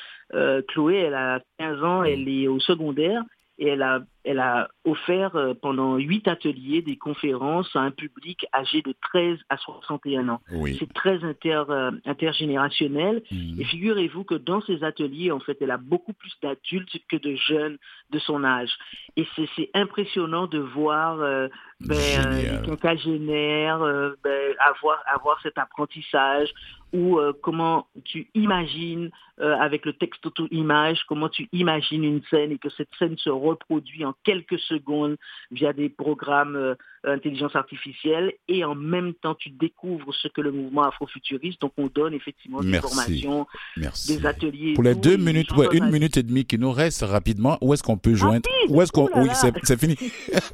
[0.69, 3.25] Chloé, elle a 15 ans, elle est au secondaire
[3.59, 8.47] et elle a, elle a offert euh, pendant huit ateliers des conférences à un public
[8.55, 10.41] âgé de 13 à 61 ans.
[10.79, 13.23] C'est très inter, euh, intergénérationnel.
[13.31, 13.61] Mhm.
[13.61, 17.37] Et figurez-vous que dans ces ateliers, en fait, elle a beaucoup plus d'adultes que de
[17.37, 17.77] jeunes
[18.11, 18.71] de son âge.
[19.17, 21.49] Et c'est impressionnant de voir euh,
[21.81, 21.97] ben,
[22.31, 23.81] les quinquagénaires
[24.23, 26.49] ben, avoir, avoir cet apprentissage
[26.95, 29.11] ou euh, comment tu imagines
[29.41, 33.31] euh, avec le texte auto-image, comment tu imagines une scène et que cette scène se
[33.31, 35.17] reproduit en quelques secondes
[35.51, 36.75] via des programmes euh,
[37.05, 41.61] intelligence artificielle et en même temps tu découvres ce que le mouvement afrofuturiste.
[41.61, 43.47] Donc on donne effectivement des formations,
[43.77, 44.75] des ateliers.
[44.75, 47.83] Pour les deux minutes, ouais, une minute et demie qui nous reste rapidement, où est-ce
[47.83, 49.97] qu'on peut joindre Où est-ce qu'on Oui, c'est fini.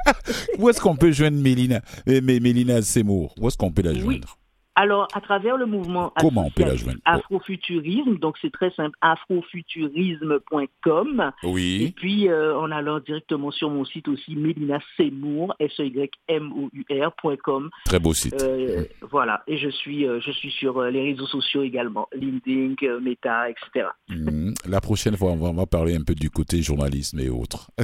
[0.58, 3.34] où est-ce qu'on peut joindre Mélina Mélina Seymour?
[3.38, 4.39] Où est-ce qu'on peut la joindre?
[4.76, 11.32] Alors, à travers le mouvement Comment on peut la Afrofuturisme, donc c'est très simple, afrofuturisme.com.
[11.42, 11.86] Oui.
[11.88, 17.70] Et puis, euh, en allant directement sur mon site aussi, Mélina Seymour, S-E-Y-M-O-U-R.com.
[17.84, 18.40] Très beau site.
[18.42, 19.42] Euh, voilà.
[19.46, 23.88] Et je suis, euh, je suis sur les réseaux sociaux également, LinkedIn, Meta, etc.
[24.08, 24.54] Mmh.
[24.68, 27.72] La prochaine fois, on va parler un peu du côté journalisme et autres.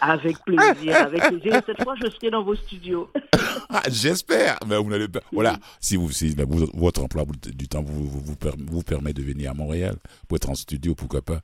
[0.00, 1.60] Avec plaisir, avec plaisir.
[1.66, 3.10] cette fois, je serai dans vos studios.
[3.72, 4.58] Ah, j'espère.
[4.66, 5.20] Mais vous n'allez pas.
[5.32, 5.56] Voilà.
[5.80, 6.34] Si, vous, si
[6.74, 8.36] votre emploi du temps vous, vous,
[8.68, 9.96] vous, permet de venir à Montréal
[10.28, 11.40] pour être en studio, pourquoi pas?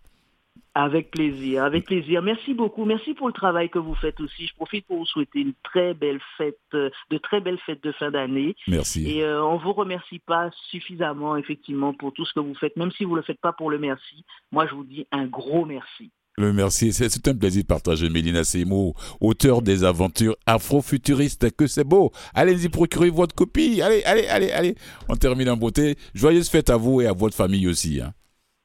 [0.74, 2.20] Avec plaisir, avec plaisir.
[2.22, 2.84] Merci beaucoup.
[2.84, 4.46] Merci pour le travail que vous faites aussi.
[4.46, 7.92] Je profite pour vous souhaiter une très belle fête, euh, de très belles fêtes de
[7.92, 8.54] fin d'année.
[8.68, 9.10] Merci.
[9.10, 12.76] Et euh, on vous remercie pas suffisamment, effectivement, pour tout ce que vous faites.
[12.76, 15.64] Même si vous le faites pas pour le merci, moi je vous dis un gros
[15.64, 16.10] merci.
[16.38, 21.82] Le merci, c'est un plaisir de partager Mélina Seymour, auteur des aventures afro-futuristes, que c'est
[21.84, 22.12] beau.
[22.34, 23.80] Allez-y, procurez votre copie.
[23.80, 24.74] Allez, allez, allez, allez.
[25.08, 25.96] On termine en beauté.
[26.14, 28.02] Joyeuse fête à vous et à votre famille aussi.
[28.02, 28.12] Hein.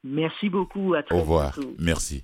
[0.04, 0.92] Merci beaucoup.
[0.92, 1.58] À très Au revoir.
[1.78, 2.20] Merci.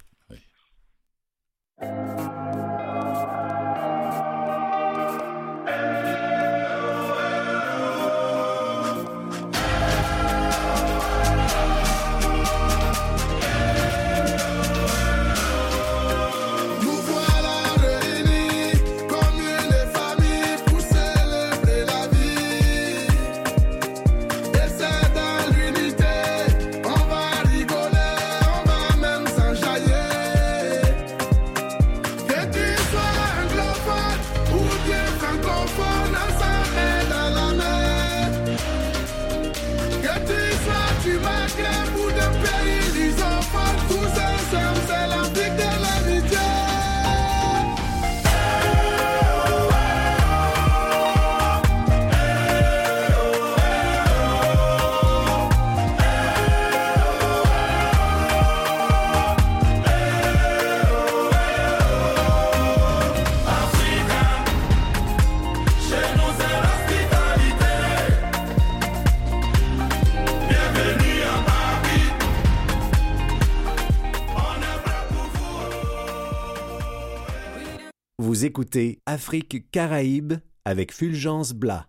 [78.44, 81.86] Écoutez Afrique Caraïbes avec Fulgence Blas.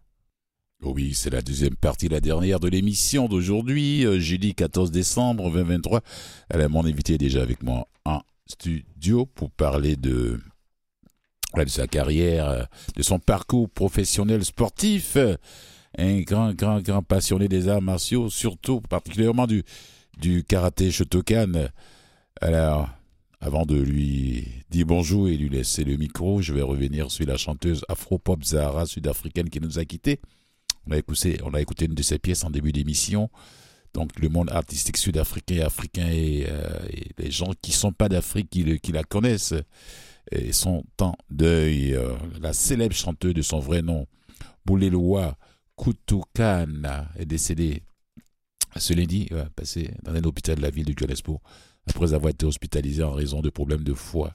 [0.81, 5.51] Oh oui, c'est la deuxième partie, la dernière de l'émission d'aujourd'hui, euh, jeudi 14 décembre
[5.51, 6.01] 2023.
[6.49, 10.39] Elle est mon invité déjà avec moi en studio pour parler de,
[11.57, 12.63] de sa carrière, euh,
[12.95, 15.17] de son parcours professionnel sportif.
[15.97, 19.63] Un grand, grand, grand passionné des arts martiaux, surtout particulièrement du,
[20.17, 21.67] du karaté Shotokan.
[22.39, 22.89] Alors,
[23.41, 27.37] avant de lui dire bonjour et lui laisser le micro, je vais revenir sur la
[27.37, 30.19] chanteuse afro-pop Zahara sud-africaine qui nous a quittés.
[30.85, 30.97] On a,
[31.61, 33.29] écouté, une de ses pièces en début d'émission.
[33.93, 36.67] Donc le monde artistique sud-africain africain et, euh,
[37.17, 39.53] les gens qui ne sont pas d'Afrique, qui, la connaissent,
[40.31, 41.93] et sont en deuil.
[41.93, 44.07] Euh, la célèbre chanteuse de son vrai nom,
[44.65, 45.37] Bouleloa
[45.77, 47.83] Kutukana, est décédée
[48.75, 51.41] ce lundi, passé dans un hôpital de la ville de Johannesburg
[51.89, 54.33] après avoir été hospitalisé en raison de problèmes de foie.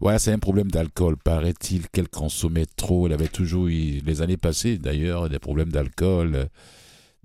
[0.00, 3.06] Voilà, c'est un problème d'alcool, paraît-il qu'elle consommait trop.
[3.06, 6.48] Elle avait toujours eu, les années passées d'ailleurs, des problèmes d'alcool.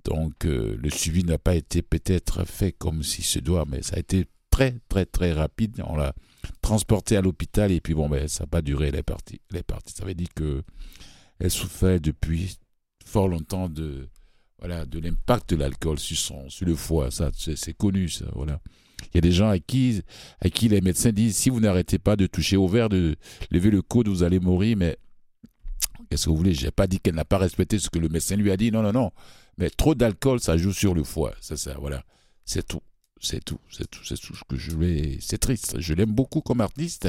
[0.04, 3.96] Donc euh, le suivi n'a pas été peut-être fait comme si se doit, mais ça
[3.96, 5.82] a été très très très rapide.
[5.86, 6.14] On l'a
[6.62, 9.40] transportée à l'hôpital et puis bon, ben, ça n'a pas duré, elle est partie.
[9.50, 9.94] Elle est partie.
[9.94, 10.62] Ça veut dire que
[11.38, 12.58] elle souffrait depuis
[13.04, 14.08] fort longtemps de
[14.58, 16.16] voilà de l'impact de l'alcool sur
[16.48, 17.10] sur le foie.
[17.10, 18.26] Ça, c'est connu, ça.
[18.34, 18.60] Voilà.
[19.14, 20.02] Il y a des gens à qui,
[20.62, 23.14] les médecins disent si vous n'arrêtez pas de toucher au verre, de
[23.52, 24.76] lever le coude, vous allez mourir.
[24.76, 24.96] Mais
[26.10, 26.52] qu'est-ce que vous voulez?
[26.52, 28.72] Je n'ai pas dit qu'elle n'a pas respecté ce que le médecin lui a dit.
[28.72, 29.12] Non, non, non.
[29.56, 31.32] Mais trop d'alcool, ça joue sur le foie.
[31.40, 32.02] C'est ça, voilà.
[32.44, 32.82] C'est tout.
[33.20, 33.60] C'est tout.
[33.70, 34.04] C'est tout.
[34.04, 35.18] C'est tout ce que je voulais.
[35.20, 35.78] C'est triste.
[35.78, 37.08] Je l'aime beaucoup comme artiste.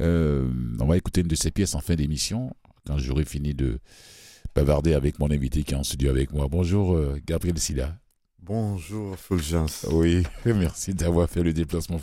[0.00, 0.46] Euh,
[0.78, 2.54] on va écouter une de ses pièces en fin d'émission,
[2.86, 3.78] quand j'aurai fini de
[4.54, 6.48] bavarder avec mon invité qui est en studio avec moi.
[6.50, 7.96] Bonjour, euh, Gabriel Silla.
[8.46, 9.86] Bonjour Fulgence.
[9.90, 11.98] Oui, merci d'avoir fait le déplacement.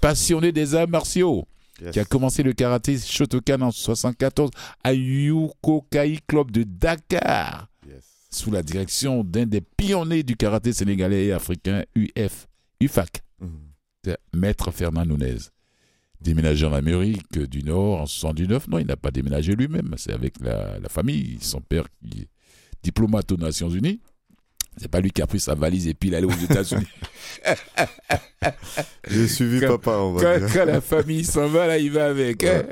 [0.00, 1.46] Passionné des arts martiaux,
[1.92, 4.50] qui a commencé le karaté Shotokan en 74
[4.82, 7.68] à Yukokai Club de Dakar.
[8.30, 12.46] sous la direction d'un des pionniers du karaté sénégalais et africain UF,
[12.80, 13.48] UFAC, Mhm.
[14.04, 15.38] c'est Maître Fernand Nunez.
[16.20, 20.34] Déménagé en Amérique du Nord en 79, non, il n'a pas déménagé lui-même, c'est avec
[20.40, 22.28] la, la famille, son père qui est
[22.82, 24.00] diplomate aux Nations Unies.
[24.78, 26.86] C'est pas lui qui a pris sa valise et puis il est allé aux États-Unis.
[29.10, 30.52] J'ai suivi Quand- papa, on va quand, dire.
[30.54, 32.44] quand la famille s'en va, là, il va avec.
[32.44, 32.62] hein.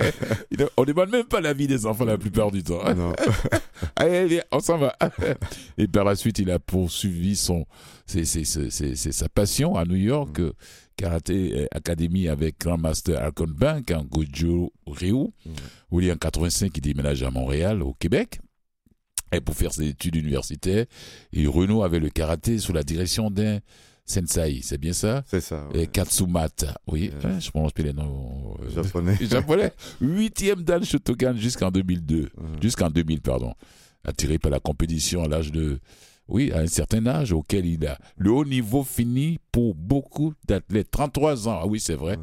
[0.77, 2.85] On demande même pas l'avis des enfants la plupart du temps.
[2.85, 2.95] hein.
[2.95, 3.13] Non.
[3.97, 4.97] Allez, viens, on s'en va.
[5.79, 7.65] Et par la suite, il a poursuivi son,
[8.07, 10.53] c'est, c'est, c'est, c'est- c'est sa passion à New York, euh,
[10.97, 15.29] karaté euh, académie avec Grand Master Alcon Bank, en Goju Ryu,
[15.91, 18.41] où il est en 85, il déménage à Montréal, au Québec.
[19.41, 20.87] Pour faire ses études universitaires,
[21.33, 23.59] et Renaud avait le karaté sous la direction d'un
[24.07, 25.23] sensei, c'est bien ça?
[25.27, 25.67] C'est ça.
[25.75, 25.87] et.
[25.87, 27.27] Katsumata, oui, Ouais.
[27.31, 29.17] hein, je prononce plus les noms euh, Japonais.
[29.21, 29.73] japonais.
[30.01, 32.63] Huitième Dan Shotokan jusqu'en 2002, Mhm.
[32.63, 33.55] jusqu'en 2000, pardon.
[34.05, 35.81] Attiré par la compétition à l'âge de,
[36.29, 40.91] oui, à un certain âge auquel il a le haut niveau fini pour beaucoup d'athlètes.
[40.91, 42.19] 33 ans, ah oui, c'est vrai.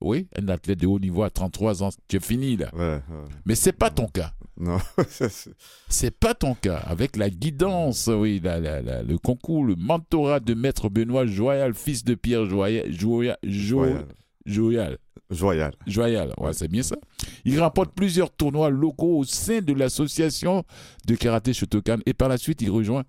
[0.00, 2.74] Oui, un athlète de haut niveau à 33 ans, tu es fini là.
[2.74, 3.00] Ouais.
[3.44, 4.32] Mais c'est pas ton cas.
[4.60, 4.78] Non,
[5.88, 6.76] c'est- pas ton cas.
[6.76, 11.72] Avec la guidance, oui, la- la- la- le concours, le mentorat de maître Benoît Joyal,
[11.74, 14.06] fils de Pierre Joyal, Joyal, Jo- Joyal.
[14.46, 14.98] Joyal.
[15.30, 15.74] Joyal.
[15.86, 16.96] Joyal, ouais, c'est bien ça.
[17.44, 20.64] Il remporte plusieurs tournois locaux au sein de l'association
[21.06, 23.04] de karaté Shotokan et par la suite il rejoint,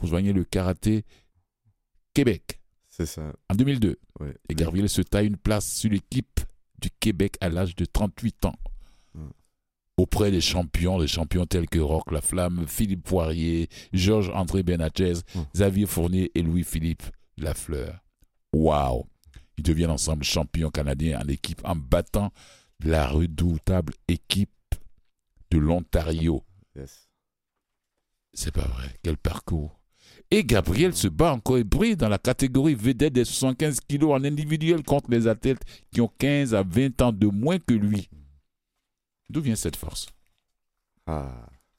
[0.00, 1.04] rejoignait le karaté
[2.14, 3.32] Québec C'est ça.
[3.48, 3.96] en 2002.
[4.20, 4.34] Ouais.
[4.48, 6.40] Et Gabriel se taille une place sur l'équipe
[6.80, 8.54] du Québec à l'âge de 38 ans.
[9.98, 15.40] Auprès des champions, des champions tels que Roch Laflamme, Philippe Poirier, Georges-André Benatez, Mm.
[15.54, 17.02] Xavier Fournier et Louis-Philippe
[17.36, 17.98] Lafleur.
[18.52, 19.04] Waouh
[19.56, 22.30] Ils deviennent ensemble champions canadiens en équipe en battant
[22.84, 24.50] la redoutable équipe
[25.50, 26.44] de l'Ontario.
[26.76, 27.08] Yes.
[28.32, 28.94] C'est pas vrai.
[29.02, 29.80] Quel parcours.
[30.30, 34.22] Et Gabriel se bat encore et brille dans la catégorie vedette des 75 kilos en
[34.22, 38.08] individuel contre les athlètes qui ont 15 à 20 ans de moins que lui.
[39.30, 40.06] D'où vient cette force?
[41.06, 41.46] Ah.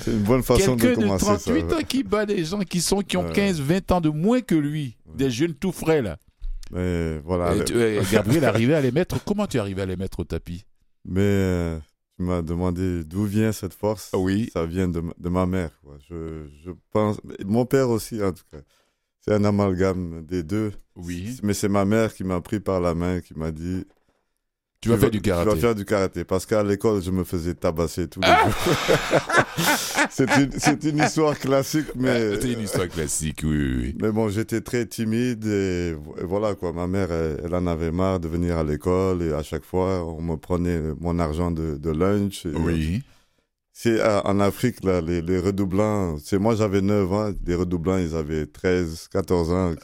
[0.00, 1.76] c'est une bonne façon de Quelqu'un de commencer 38 ça.
[1.76, 3.32] ans qui bat des gens qui, sont, qui ont Ouais.
[3.32, 4.96] 15, 20 ans de moins que lui.
[5.14, 6.18] Des jeunes tout frais là.
[6.70, 7.54] Mais voilà.
[7.56, 7.74] Et tu-
[8.12, 9.22] Gabriel arrivait à les mettre.
[9.24, 10.64] Comment tu es arrivé à les mettre au tapis?
[11.04, 11.78] Mais euh,
[12.16, 14.10] tu m'as demandé d'où vient cette force.
[14.14, 14.50] Oui.
[14.52, 15.70] Ça vient de, ma- de ma mère.
[15.82, 15.96] quoi.
[16.08, 17.18] Je, je pense.
[17.44, 18.58] Mon père aussi, en tout cas.
[19.20, 20.72] C'est un amalgame des deux.
[20.96, 21.38] Oui.
[21.42, 23.84] Mais c'est ma mère qui m'a pris par la main, qui m'a dit
[24.84, 25.60] Tu vas faire du Tu vas karaté.
[25.60, 26.24] faire du karaté.
[26.24, 28.76] Parce qu'à l'école, je me faisais tabasser tous les Ah jours.
[30.10, 32.40] c'est une, c'est une histoire classique, mais.
[32.40, 33.96] C'est une histoire classique, oui.
[34.00, 36.72] Mais bon, j'étais très timide et, vo- et voilà quoi.
[36.72, 40.04] Ma mère, elle, elle en avait marre de venir à l'école et à chaque fois,
[40.04, 42.46] on me prenait mon argent de, de lunch.
[42.46, 43.02] et- Oui.
[43.76, 46.16] C'est euh, en Afrique, là, les, les redoublants.
[46.22, 47.32] C'est moi, j'avais 9 ans.
[47.44, 49.74] Les redoublants, ils avaient 13, 14 ans.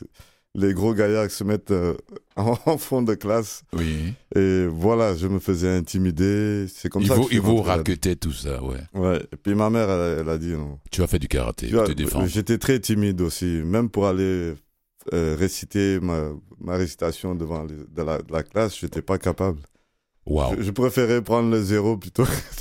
[0.56, 1.94] Les gros gaillards se mettent euh,
[2.36, 3.62] en, fond de classe.
[3.72, 4.14] Oui.
[4.34, 6.66] Et voilà, je me faisais intimider.
[6.68, 8.80] C'est comme Il ça que vous, je raquetait tout ça, ouais.
[8.94, 9.22] Ouais.
[9.32, 10.80] Et puis ma mère, elle, elle a dit non.
[10.90, 12.26] Tu vas faire du karaté, Tu te défendre.
[12.26, 14.54] J'étais très timide aussi, même pour aller
[15.12, 19.60] euh, réciter ma, ma récitation devant les- de la, de la classe, j'étais pas capable.
[20.26, 20.56] Waouh.
[20.58, 22.26] Je, je préférais prendre le zéro plutôt.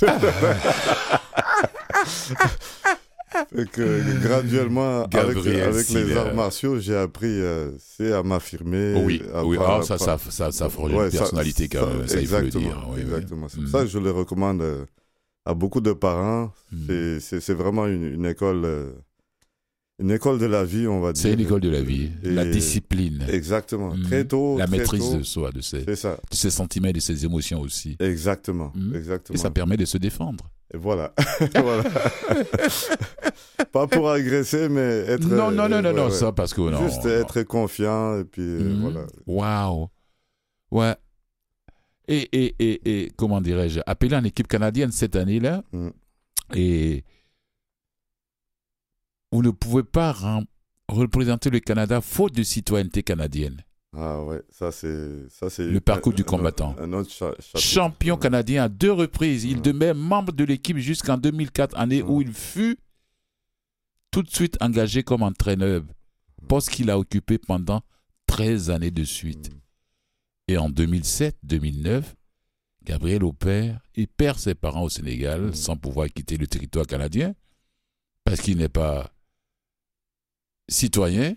[3.54, 9.02] Fait que graduellement, avec, les arts martiaux, j'ai appris euh, c'est à m'affirmer.
[9.04, 9.56] oui, à oui.
[9.56, 12.20] pas- Ah, ça, ça, ça, ça forge Ouais, une ça- personnalité quand ça- même, ça,
[12.20, 12.84] il faut le dire.
[12.88, 13.00] Oui, oui.
[13.02, 13.48] exactement.
[13.48, 13.72] C'est pour Mm.
[13.72, 14.84] ça que je le recommande euh,
[15.46, 16.52] à beaucoup de parents.
[16.72, 17.18] Mm.
[17.20, 18.90] C'est- vraiment une, une école, euh,
[19.98, 21.20] une école de la vie, on va dire.
[21.22, 22.10] C'est une école de la vie.
[22.24, 23.24] Et- La discipline.
[23.28, 23.94] Exactement.
[23.94, 24.02] Mm.
[24.04, 24.56] Très tôt.
[24.58, 25.94] La très maîtrise tôt, de soi, de ses, de
[26.32, 27.96] ses sentiments et de ses émotions aussi.
[28.00, 28.72] Exactement.
[28.74, 28.94] Mm.
[28.94, 29.34] Exactement.
[29.34, 30.44] Et ça permet de se défendre.
[30.72, 31.12] Et voilà.
[31.54, 31.84] Voilà.
[33.72, 35.26] Pas pour agresser, mais être.
[35.26, 36.10] non, non, non, non, ouais, non, ouais.
[36.10, 36.82] ça parce que non.
[36.88, 37.10] Juste non.
[37.10, 38.80] être confiant et puis euh, Mhm.
[38.80, 39.06] voilà.
[39.26, 39.88] Waouh.
[40.70, 40.94] Ouais.
[42.08, 45.90] Et, et, et, et comment dirais-je, appelé en équipe canadienne cette année-là, Mm.
[46.54, 47.04] et
[49.32, 50.16] vous ne pouvez pas
[50.88, 53.62] représenter le Canada faute de citoyenneté canadienne.
[53.92, 56.70] Ah ouais, ça c'est ça c'est Le parcours du combattant.
[56.72, 57.58] autre- Un autre cha- chapitre.
[57.58, 58.20] Champion Ouais.
[58.20, 59.62] canadien à deux reprises, il Ouais.
[59.62, 62.78] demeure membre de l'équipe jusqu'en 2004, année où il fut
[64.12, 65.82] tout de suite engagé comme entraîneur,
[66.48, 67.82] poste qu'il a occupé pendant
[68.26, 69.50] 13 années de suite.
[70.46, 72.14] Et en 2007-2009,
[72.84, 77.34] Gabriel opère et perd ses parents au Sénégal sans pouvoir quitter le territoire canadien
[78.24, 79.12] parce qu'il n'est pas
[80.68, 81.34] citoyen.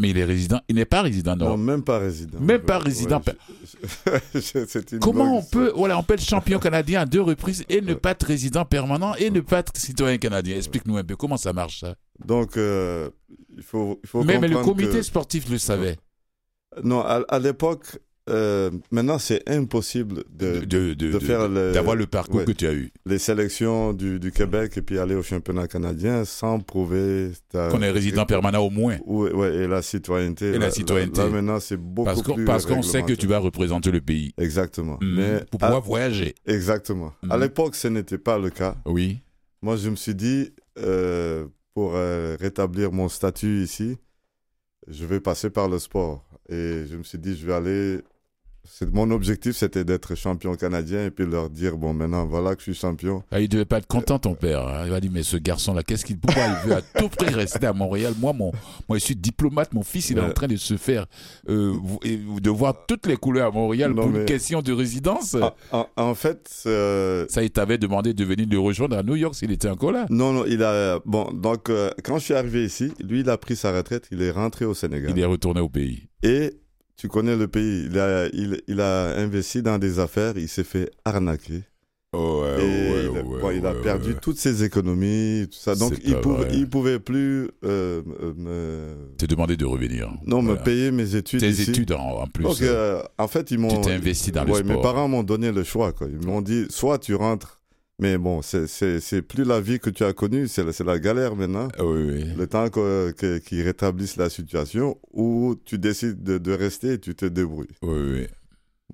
[0.00, 0.60] Mais il est résident.
[0.68, 1.50] Il n'est pas résident, non.
[1.50, 2.40] Non, même pas résident.
[2.40, 3.20] Même pas Ouais, résident.
[3.26, 7.06] je- je- c'est une Comment longue on peut, voilà, on peut être champion canadien à
[7.06, 10.56] deux reprises et ne pas être résident permanent et ne pas être citoyen canadien?
[10.56, 11.94] Explique-nous un peu comment ça marche ça?
[12.24, 13.10] Donc, euh,
[13.54, 15.98] il faut, il faut Mais, mais le comité que- sportif le savait.
[16.82, 17.98] Non, à, à l'époque,
[18.30, 22.44] euh, maintenant, c'est impossible de, De- de- faire D'avoir le parcours ouais.
[22.44, 22.92] que tu as eu.
[23.04, 27.90] les sélections du, du Québec et puis aller au championnat canadien sans prouver Qu'on est
[27.90, 28.98] résident permanent au moins.
[29.06, 30.46] Ouais, ouais, et la citoyenneté.
[30.52, 31.20] Et la citoyenneté.
[31.20, 34.32] Là, maintenant, c'est beaucoup Parce plus parce qu'on sait que tu vas représenter le pays.
[34.38, 34.98] Exactement.
[35.00, 35.14] Mhm.
[35.16, 36.34] Mais pour à- pouvoir voyager.
[36.46, 37.12] exactement.
[37.28, 37.42] À Mhm.
[37.42, 38.76] l'époque, ce n'était pas le cas.
[38.86, 39.18] Oui.
[39.62, 43.96] Moi, je me suis dit, euh, pour euh, rétablir mon statut ici,
[44.88, 46.24] je vais passer par le sport.
[46.48, 47.98] Et je me suis dit, je vais aller.
[48.92, 52.72] Mon objectif, c'était d'être champion canadien et puis leur dire, bon, maintenant, voilà que je
[52.72, 53.22] suis champion.
[53.30, 54.66] Ah, il devait pas être content, ton père.
[54.66, 54.82] hein.
[54.84, 57.66] Il va dire, mais ce garçon-là, qu'est-ce qu'il, pourquoi il veut à tout prix rester
[57.66, 58.14] à Montréal?
[58.18, 58.52] Moi, mon,
[58.88, 59.72] moi, je suis diplomate.
[59.72, 61.06] Mon fils, il est en train de se faire,
[61.48, 61.74] euh,
[62.40, 65.34] de voir toutes les couleurs à Montréal Non, pour mais- une question de résidence.
[65.34, 69.16] En, en- en fait, euh, Ça, il t'avait demandé de venir le rejoindre à New
[69.16, 70.06] York s'il était encore là.
[70.08, 71.00] non, non, il a.
[71.04, 74.22] Bon, donc, euh, quand je suis arrivé ici, lui, il a pris sa retraite, il
[74.22, 75.10] est rentré au Sénégal.
[75.10, 76.08] Il est retourné au pays.
[76.22, 76.52] Et
[77.02, 80.62] tu connais le pays, il a, il, il a investi dans des affaires, il s'est
[80.62, 81.62] fait arnaquer.
[82.12, 85.48] Oh, ouais, et ouais, il, a- ouais, bon, il a ouais, perdu toutes ses économies,
[85.50, 85.74] tout ça.
[85.74, 86.54] Donc, il pouvait, vrai.
[86.54, 90.12] il pouvait plus euh, me- me- T'es demandé de revenir.
[90.26, 90.60] non, Voilà.
[90.60, 91.40] me payer mes études.
[91.40, 91.70] Tes ici.
[91.70, 92.44] études en, en plus.
[92.44, 93.68] Donc, euh, euh, en fait, ils m'ont.
[93.68, 94.64] tu t'es investi dans le sport.
[94.76, 95.92] Mes parents m'ont donné le choix.
[95.92, 96.06] Quoi.
[96.08, 97.61] Ils m'ont dit soit tu rentres,
[98.02, 98.66] mais bon, c'est-
[99.22, 101.68] plus la vie que tu as connue, c'est la, galère maintenant.
[101.78, 102.24] Ah oui, oui.
[102.36, 106.98] Le temps que- que- qu'ils rétablissent la situation, ou tu décides de, de rester et
[106.98, 107.68] tu te débrouilles.
[107.80, 108.26] Oui, oui.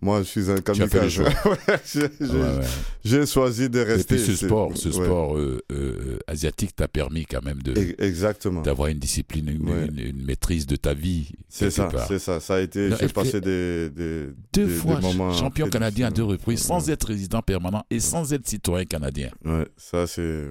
[0.01, 1.19] Moi, je suis un kamikaze.
[1.45, 3.27] Ouais, j'ai- Ouais, ouais.
[3.27, 4.15] Choisi de Et rester.
[4.17, 8.63] puis ce sport, ce sport euh, euh, asiatique t'a permis quand même de Exactement.
[8.63, 9.87] d'avoir une discipline, une, Ouais.
[9.87, 11.31] une- une maîtrise de ta vie.
[11.49, 12.39] C'est ça, c'est ça.
[12.41, 12.91] Ça a été.
[12.99, 16.89] J'ai passé des, des, Deux des- fois des moments champion canadien à deux reprises, sans
[16.91, 19.31] être résident permanent et sans être citoyen canadien.
[19.45, 20.45] Ouais, ça c'est.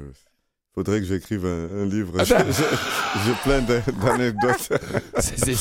[0.78, 2.14] Faudrait que j'écrive un, un livre.
[2.20, 2.46] Ah J'ai ben-
[3.26, 4.70] j'ai plein d'an- d'anecdotes.
[5.18, 5.56] C'est-.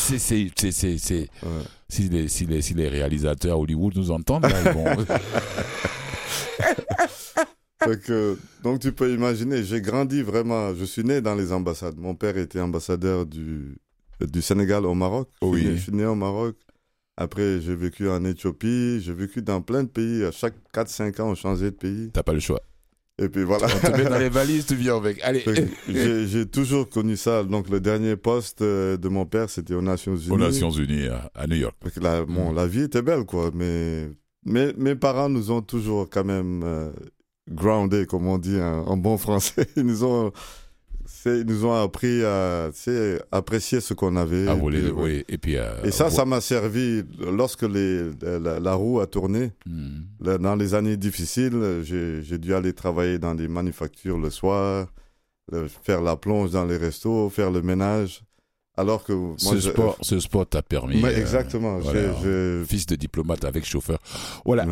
[1.89, 4.85] Si les, si, les, si les réalisateurs à Hollywood nous entendent, là, ils vont...
[8.05, 10.75] Que- donc tu peux imaginer, j'ai grandi vraiment.
[10.75, 11.97] Je suis né dans les ambassades.
[11.99, 13.77] Mon père était ambassadeur du,
[14.21, 15.29] du Sénégal au Maroc.
[15.41, 15.63] Oui.
[15.65, 16.57] Je suis né au Maroc.
[17.17, 19.01] Après, j'ai vécu en Éthiopie.
[19.01, 20.25] J'ai vécu dans plein de pays.
[20.25, 22.11] À chaque 4-5 ans, on changeait de pays.
[22.13, 22.61] T'as pas le choix.
[23.19, 23.67] Et puis voilà.
[23.67, 25.23] On te met dans les valises, tu viens avec.
[25.23, 25.43] Allez,
[25.89, 27.45] J'ai toujours connu ça.
[27.45, 30.31] Donc, le dernier poste euh, de mon père, c'était aux Nations Unies.
[30.31, 31.77] aux Nations Unies, à, New York.
[32.01, 33.51] La, bon, la vie était belle, quoi.
[33.55, 34.11] Mais,
[34.45, 36.93] mais mes parents nous ont toujours quand même euh,
[37.51, 39.67] grounded, comme on dit en, en bon français.
[39.77, 40.31] Ils nous ont,
[41.27, 42.71] ils nous ont appris à
[43.33, 44.49] apprécier ce qu'on avait.
[44.49, 45.25] À Et voler, puis, oui.
[45.29, 45.57] Et puis...
[45.57, 49.53] euh, Et ça, ça m'a servi lorsque les, la, la roue a tourné.
[49.67, 50.01] Hmm.
[50.39, 54.89] Dans les années difficiles, j'ai dû aller travailler dans des manufactures le soir,
[55.85, 58.23] faire la plonge dans les restos, faire le ménage.
[58.79, 61.03] Alors que moi, ce, je- sport, ce sport t'a permis...
[61.03, 61.79] Euh, exactement.
[61.79, 62.13] voilà.
[62.69, 63.99] Fils de diplomate avec chauffeur.
[64.45, 64.67] Voilà.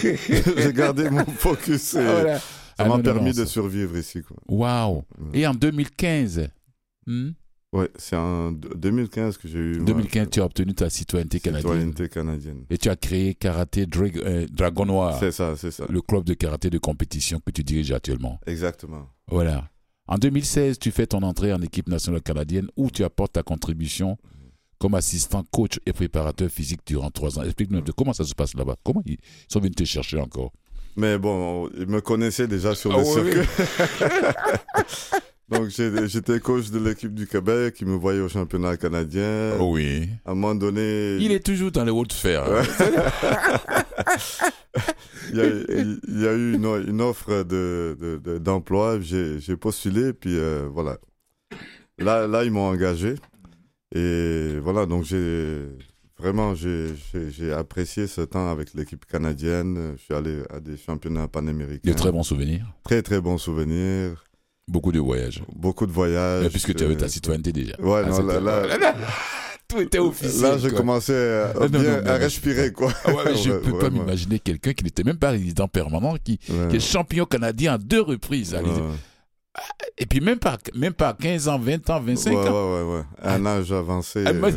[0.00, 0.16] j'ai
[0.56, 2.40] j'ai gardé mon focus et Voilà.
[2.78, 4.22] Ça Ah, m'a permis de survivre ici.
[4.48, 5.02] Waouh.
[5.34, 6.48] Et en 2015,
[7.06, 7.30] hmm,
[7.70, 11.38] Ouais, c'est en d- 2015 que j'ai eu 2015, ma tu as obtenu ta citoyenneté
[11.38, 11.60] canadienne.
[11.70, 12.64] citoyenneté canadienne.
[12.70, 15.84] Et tu as créé Karaté Drag- euh, Dragon Noir, C'est ça, c'est ça.
[15.90, 18.40] le club de karaté de compétition que tu diriges actuellement.
[18.46, 19.06] Exactement.
[19.30, 19.68] Voilà.
[20.06, 24.16] En 2016, tu fais ton entrée en équipe nationale canadienne où tu apportes ta contribution
[24.78, 27.42] comme assistant, coach et préparateur physique durant trois ans.
[27.42, 28.76] Explique-nous comment ça se passe là-bas.
[28.82, 30.52] Comment ils sont venus te chercher encore?
[30.98, 33.48] Mais bon, ils me connaissaient déjà sur Ah le ouais, circuit.
[35.48, 39.52] Donc j'étais coach de l'équipe du Québec, ils me voyaient au championnat canadien.
[39.60, 40.08] Oh Oui.
[40.26, 42.44] À un moment donné, Il est toujours dans les hauts de fer.
[42.44, 42.62] hein.
[45.30, 48.98] il y a, il- il y a eu une, une offre de, de- de- d'emploi,
[49.00, 50.98] j'ai, j'ai postulé, puis euh, voilà.
[51.98, 53.14] Là, là, ils m'ont engagé.
[53.94, 55.62] Et voilà, donc j'ai
[56.18, 56.94] vraiment j'ai,
[57.56, 59.94] apprécié ce temps avec l'équipe canadienne.
[59.96, 61.90] Je suis allé à des championnats panaméricains.
[61.90, 62.66] De très bons souvenirs.
[62.84, 64.24] très très bons souvenirs,
[64.66, 65.42] Beaucoup de voyages.
[65.56, 66.42] beaucoup de voyages.
[66.44, 67.80] Mais puisque tu avais ta Euh, citoyenneté déjà.
[67.80, 68.94] Ouais, Ah, non, là- là-
[69.68, 70.42] tout était officiel.
[70.52, 70.78] Là, je quoi.
[70.78, 72.92] commençais à, non, bien non, mais- à respirer, quoi.
[73.04, 76.16] Ah ouais, mais je Ouais, peux pas m'imaginer quelqu'un qui n'était même pas résident permanent,
[76.22, 76.68] qui, Ouais.
[76.70, 78.56] qui est champion canadien à deux reprises.
[79.96, 82.74] Et puis même pas, même pas 15 ans, 20 ans, 25 ouais, ans.
[82.74, 83.02] Ouais, ouais, ouais.
[83.22, 84.24] Un âge avancé.
[84.26, 84.52] Ah, euh.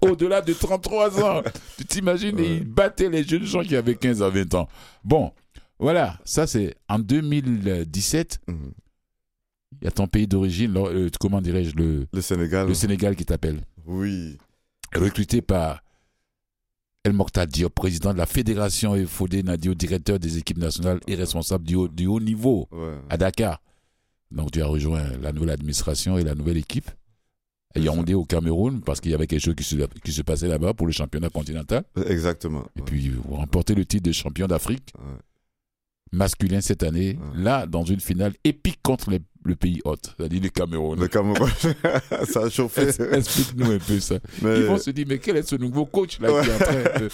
[0.00, 1.42] Au-delà de 33 ans.
[1.76, 2.56] tu t'imagines, Ouais.
[2.58, 4.68] il battait les jeunes gens qui avaient 15 à 20 ans.
[5.04, 5.32] Bon,
[5.78, 8.40] voilà, ça c'est en 2017.
[8.46, 8.72] Mhm.
[9.82, 12.66] Il y a ton pays d'origine, euh, comment dirais-je, le, Le Sénégal.
[12.66, 13.60] le Sénégal qui t'appelle.
[13.84, 14.38] Oui.
[14.94, 15.82] Recruté par
[17.06, 21.14] El Mokhtar Diop, président de la fédération, et Fodé Nadio, directeur des équipes nationales et
[21.14, 22.94] responsable du haut, du haut niveau Ouais.
[23.08, 23.62] à Dakar.
[24.32, 26.90] Donc tu as rejoint la nouvelle administration et la nouvelle équipe
[27.76, 30.48] à Yaoundé au Cameroun parce qu'il y avait quelque chose qui se, qui se passait
[30.48, 31.84] là-bas pour le championnat continental.
[32.08, 32.64] Exactement.
[32.76, 35.04] Et puis vous remportez le titre de champion d'Afrique Ouais.
[36.12, 37.42] Masculin cette année, Ouais.
[37.42, 40.98] là dans une finale épique contre les- le pays hôte, c'est-à-dire le Cameroun.
[40.98, 41.48] Le Cameroun,
[42.28, 42.88] ça a chauffé.
[43.12, 44.16] Explique-nous un peu ça.
[44.42, 46.58] Mais- Ils vont se dire, mais quel est ce nouveau coach là qui est en
[46.58, 47.10] train de, de-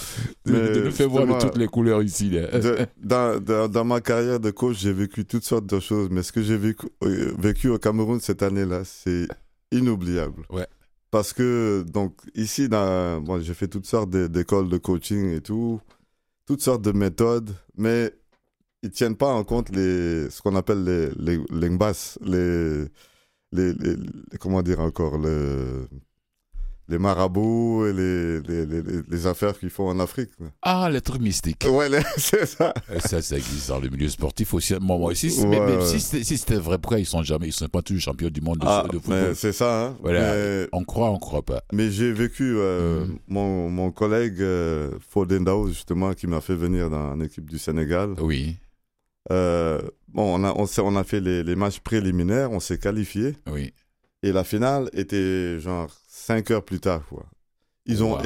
[0.46, 2.46] Mais de nous faire voir de toutes les couleurs ici là.
[2.58, 6.22] De- dans, dans, dans ma carrière de coach, j'ai vécu toutes sortes de choses, mais
[6.22, 9.28] ce que j'ai vécu, euh, vécu au Cameroun cette année-là, c'est
[9.70, 10.42] inoubliable.
[10.50, 10.66] Ouais.
[11.10, 15.40] Parce que, donc, ici, dans, bon, j'ai fait toutes sortes d'é- d'écoles de coaching et
[15.42, 15.80] tout,
[16.46, 18.10] toutes sortes de méthodes, mais
[18.82, 21.68] ils tiennent pas en compte les, ce qu'on appelle les, les, les
[22.22, 22.84] les,
[23.52, 25.86] les, les- comment dire encore, le,
[26.88, 30.30] les marabouts et les, les, les, les- affaires qu'ils font en Afrique.
[30.62, 31.64] Ah, les trucs mystiques.
[31.70, 32.74] Ouais, c'est ça.
[32.90, 34.74] Euh, Ça, ça existe dans le milieu sportif aussi.
[34.80, 37.52] Moi, moi aussi, Ouais, mais, si c'était si c'était vrai, pourquoi ils sont jamais, ils
[37.52, 39.36] sont pas tous champions du monde de, Ah, de football?
[39.36, 39.86] c'est ça.
[39.86, 39.96] Hein.
[40.02, 40.34] Voilà.
[40.34, 41.62] Mais, On croit, on croit pas.
[41.72, 43.18] mais j'ai vécu euh, Mhm.
[43.28, 48.14] mon, mon collègue euh, Foden Daouz, justement, qui m'a fait venir dans l'équipe du Sénégal.
[48.20, 48.56] Oui,
[49.30, 53.36] Euh, bon, on a, on, a fait les, les matchs préliminaires, on s'est qualifié.
[53.50, 53.72] oui.
[54.24, 57.04] Et la finale était genre 5 heures plus tard.
[57.08, 57.26] Quoi.
[57.86, 58.16] Ils ont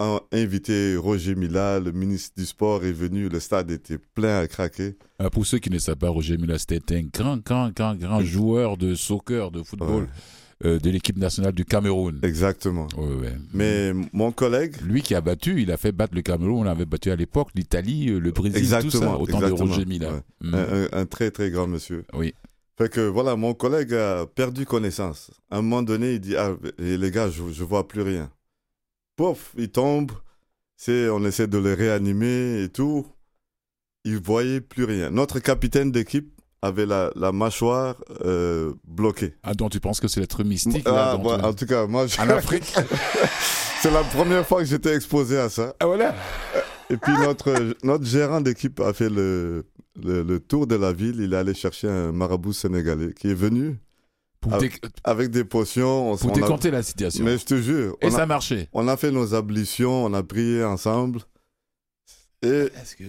[0.00, 0.20] Wow.
[0.32, 4.96] invité Roger Mila, le ministre du Sport est venu, le stade était plein à craquer.
[5.22, 8.20] Euh, pour ceux qui ne savent pas, Roger Mila, c'était un grand, grand, grand, grand
[8.22, 10.08] joueur de soccer, de football Ouais,
[10.64, 12.18] euh, de l'équipe nationale du Cameroun.
[12.22, 12.88] exactement.
[12.96, 13.36] Ouais, ouais.
[13.54, 16.66] Mais mon collègue, Lui qui a battu, il a fait battre le Cameroun.
[16.66, 19.44] On avait battu à l'époque l'Italie, euh, le Brésil, tout ça, Exactement, au temps de
[19.44, 20.12] exactement, Roger Mila.
[20.12, 20.20] ouais.
[20.40, 20.88] Mm.
[20.92, 22.04] un, très très grand monsieur.
[22.12, 22.34] Oui.
[22.76, 25.30] Fait que voilà, mon collègue a perdu connaissance.
[25.50, 28.30] À un moment donné, il dit Ah, les gars, je, je vois plus rien.
[29.16, 30.12] Pouf, il tombe.
[30.76, 33.04] C'est, on essaie de le réanimer et tout.
[34.04, 35.10] Il voyait plus rien.
[35.10, 36.32] Notre capitaine d'équipe
[36.62, 39.34] avait la, la mâchoire euh, bloquée.
[39.42, 41.86] Ah, donc tu penses que c'est l'être mystique Ah, là, bon, tu- en tout cas,
[41.86, 42.74] moi, je- En Afrique
[43.80, 45.74] c'est la première fois que j'étais exposé à ça.
[45.80, 46.14] Ah, voilà
[46.90, 49.66] Et puis notre, notre gérant d'équipe a fait le,
[50.02, 51.20] le, le tour de la ville.
[51.20, 53.78] Il est allé chercher un marabout sénégalais qui est venu
[54.40, 54.58] Pour, Ah,
[55.04, 56.12] avec des potions.
[56.12, 57.24] On, pour on a- la situation.
[57.24, 58.68] Mais je te jure, Et on, ça a, marché.
[58.72, 61.20] on a fait nos ablutions, on a prié ensemble.
[62.42, 63.04] Et Est-ce que...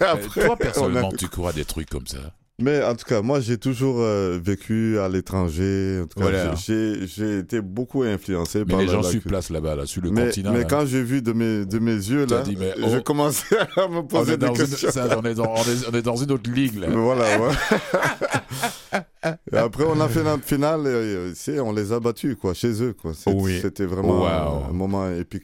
[0.04, 2.32] après, Toi, a- personnellement, tu crois des trucs comme ça?
[2.60, 6.00] Mais en tout cas, moi, j'ai toujours euh, vécu à l'étranger.
[6.02, 6.54] En tout cas, Voilà.
[6.54, 10.02] j'ai- j'ai été beaucoup influencé Mais par les gens la sur place là-bas, là, sur
[10.02, 10.52] le Mais, continent.
[10.52, 13.02] mais là, quand j'ai vu de mes, de mes yeux, là, dit, j'ai oh.
[13.02, 14.88] commencé à me poser des une, questions.
[14.92, 16.86] ça, on, est dans, on, est, on est dans une autre ligue là.
[16.90, 19.00] Voilà, ouais.
[19.52, 22.80] et après, on a fait notre finale et, euh, on les a battus, quoi, chez
[22.82, 23.12] eux, quoi.
[23.26, 23.58] Oui.
[23.62, 24.64] C'était vraiment Wow.
[24.70, 25.42] un moment épique.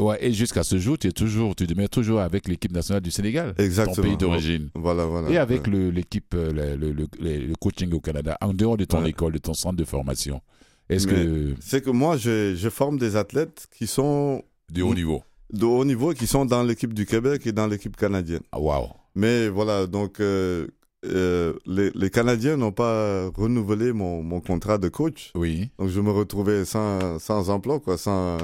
[0.00, 3.10] Ouais, et jusqu'à ce jour, tu es toujours, tu demeures toujours avec l'équipe nationale du
[3.12, 3.94] Sénégal, Exactement.
[3.96, 4.70] ton pays d'origine.
[4.74, 5.30] Voilà, voilà.
[5.30, 5.72] Et avec Ouais.
[5.72, 9.02] le- l'équipe, euh, le, le, le- le- le coaching au Canada, en dehors de ton
[9.02, 9.10] Ouais.
[9.10, 10.40] école, de ton centre de formation,
[10.88, 14.42] est-ce Mais- que C'est que moi, je, je forme des athlètes qui sont
[14.72, 15.22] de haut niveau
[15.52, 18.40] de haut niveau, qui sont dans l'équipe du Québec et dans l'équipe canadienne.
[18.50, 20.66] Ah, Waouh Mais voilà, donc euh,
[21.04, 25.30] euh, les, les Canadiens n'ont pas renouvelé mon, mon contrat de coach.
[25.36, 25.68] Oui.
[25.78, 28.38] Donc je me retrouvais sans, sans emploi, quoi, sans...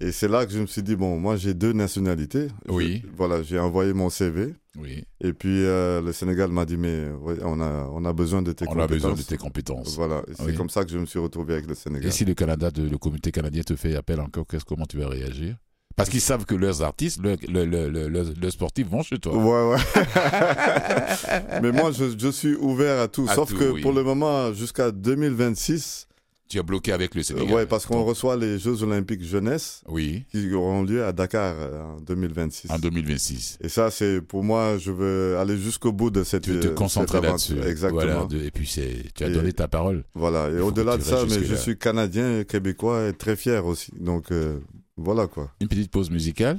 [0.00, 2.48] Et c'est là que je me suis dit, bon, moi j'ai deux nationalités.
[2.66, 3.02] Je- Oui.
[3.16, 4.54] voilà, j'ai envoyé mon CV.
[4.78, 5.04] Oui.
[5.20, 8.52] Et puis euh, le Sénégal m'a dit, mais ouais, on, a, on a besoin de
[8.52, 8.90] tes On a compétences.
[8.90, 9.96] besoin de tes compétences.
[9.96, 10.54] Voilà, c'est Oui.
[10.54, 12.06] comme ça que je me suis retrouvé avec le Sénégal.
[12.06, 14.98] Et si le Canada, de- le comité canadien te fait appel encore, qu'est-ce comment tu
[14.98, 15.56] vas réagir?
[15.96, 19.18] Parce qu'ils savent que leurs artistes, leurs le, le, le- le- leurs sportifs vont chez
[19.18, 19.36] toi.
[19.36, 19.82] Ouais, ouais.
[21.62, 23.26] Mais moi, je, je suis ouvert à tout.
[23.28, 23.80] À Sauf tout, que oui.
[23.82, 26.06] pour le moment, jusqu'à 2026,
[26.48, 27.54] Tu as bloqué avec le euh, Sénégal.
[27.54, 31.82] ouais, parce qu'on reçoit les Jeux Olympiques jeunesse Oui, qui auront lieu à Dakar euh,
[31.82, 32.70] en 2026.
[32.70, 33.58] en 2026.
[33.60, 36.68] Et ça, c'est pour moi, je veux aller jusqu'au bout de cette Tu veux te
[36.68, 37.58] concentrer là-dessus.
[37.60, 38.00] Exactement.
[38.00, 38.28] Voilà, Voilà.
[38.28, 40.04] de- et puis c'est, tu as Et- donné ta parole.
[40.16, 40.26] Et faut
[40.68, 43.92] au-delà de ça, mais je suis canadien, québécois et très fier aussi.
[44.00, 44.58] Donc, euh,
[44.96, 45.50] voilà quoi.
[45.60, 46.58] Une petite pause musicale.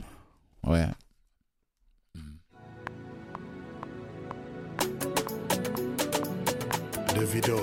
[0.68, 0.86] Ouais.
[7.16, 7.58] Davido,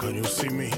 [0.00, 0.70] can you see me?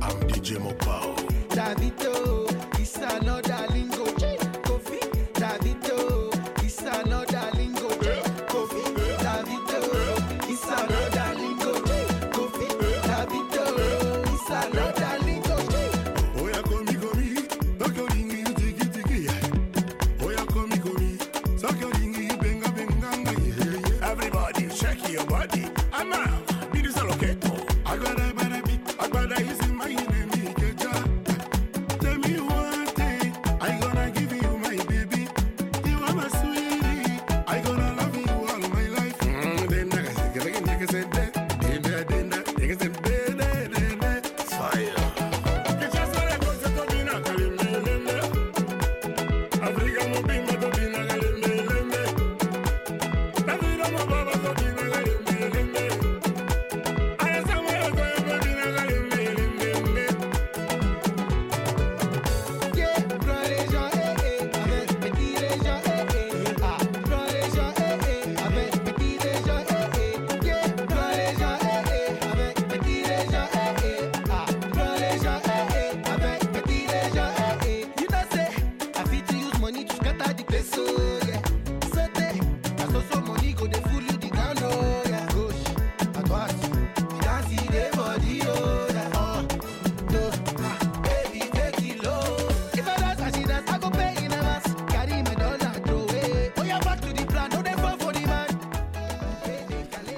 [0.00, 1.14] I'm DJ Mopao.
[1.50, 2.48] Davido,
[2.80, 4.11] it's another lingo.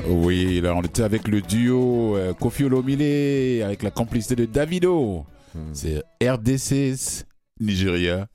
[0.09, 5.25] Oui, là, on était avec le duo euh, Kofi Olomide, avec la complicité de Davido.
[5.55, 5.73] Hmm.
[5.73, 7.25] C'est RDC
[7.61, 8.27] Nigeria.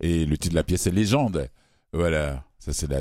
[0.00, 1.48] Et le titre de la pièce, c'est Légende.
[1.92, 2.44] Voilà.
[2.58, 3.00] Ça, c'est la,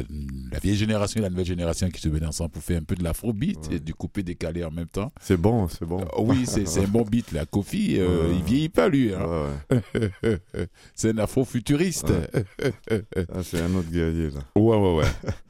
[0.52, 2.96] la vieille génération et la nouvelle génération qui se mettent ensemble pour faire un peu
[2.96, 3.76] de l'afrobeat Ouais.
[3.78, 5.10] et du coupé décalé en même temps.
[5.22, 6.02] C'est bon, c'est bon.
[6.02, 7.46] Euh, oui, c'est c'est un bon beat, là.
[7.46, 8.36] Kofi, euh, Ouais.
[8.36, 9.14] il vieillit pas, lui.
[9.14, 9.54] hein.
[9.72, 10.38] Ouais.
[10.96, 12.12] c'est un afro-futuriste.
[12.62, 14.42] Ah, c'est un autre guerrier, là.
[14.58, 15.06] Ouais, ouais, ouais.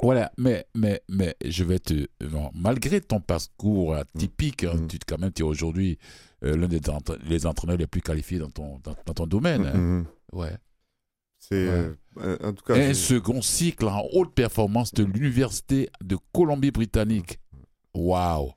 [0.00, 2.06] voilà, mais, mais, mais je vais te.
[2.24, 5.98] bon, malgré ton parcours atypique, hein, tu quand même, tu es aujourd'hui
[6.44, 9.66] euh, l'un des entra- les entraîneurs les plus qualifiés dans ton, dans, dans ton domaine.
[9.66, 9.74] hein.
[9.76, 10.06] Mhm.
[10.32, 10.56] Ouais.
[11.40, 11.90] C'est, Ouais.
[12.18, 17.38] euh, en tout cas, Un second cycle en haute performance de l'Université de Colombie-Britannique.
[17.94, 18.52] Wow.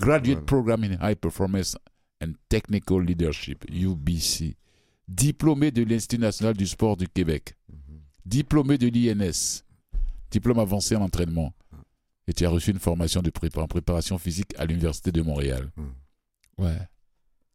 [0.00, 0.46] Graduate Voilà.
[0.46, 1.76] Program in High Performance
[2.22, 4.56] and Technical Leadership, UBC.
[5.08, 7.54] Diplômé de l'Institut national du sport du Québec.
[7.68, 8.00] Mhm.
[8.24, 9.64] diplômé de l'INS,
[10.30, 11.52] diplôme avancé en entraînement.
[12.28, 15.70] Et tu as reçu une formation de prépa- en préparation physique à l'Université de Montréal.
[15.76, 16.62] Mm.
[16.64, 16.78] Ouais.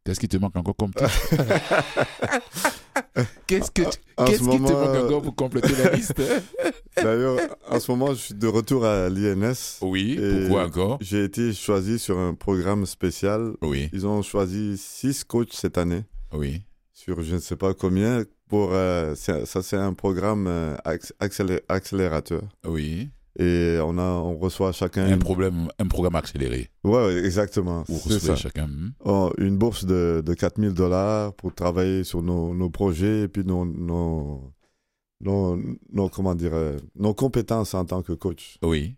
[0.04, 0.92] Qu'est-ce qui te manque encore comme
[3.46, 6.20] Qu'est-ce que tu- qu'est-ce ce qui te manque encore pour compléter la liste?
[6.96, 9.78] D'ailleurs, en ce moment, je suis de retour à l'INS.
[9.82, 10.98] Oui, pourquoi encore?
[11.00, 13.52] J'ai été choisi sur un programme spécial.
[13.62, 16.62] Oui, Ils ont choisi six coachs cette année, oui.
[16.92, 18.24] sur je ne sais pas combien.
[18.48, 22.42] Pour, euh, ça, c'est un programme euh, acc- accélé- accélérateur.
[22.66, 23.08] Oui.
[23.38, 25.04] Et on, a, on reçoit chacun.
[25.04, 26.70] Un, une- problème, un programme accéléré.
[26.84, 27.84] Ouais, exactement.
[27.88, 28.36] Vous recevez ça.
[28.36, 28.66] chacun.
[28.66, 28.92] hmm.
[29.04, 33.44] Oh, une bourse de, de 4000 dollars pour travailler sur nos, nos projets et puis
[33.44, 34.52] nos, nos,
[35.20, 35.58] nos,
[35.92, 38.56] nos- comment dire, euh, nos compétences en tant que coach.
[38.62, 38.94] Oui,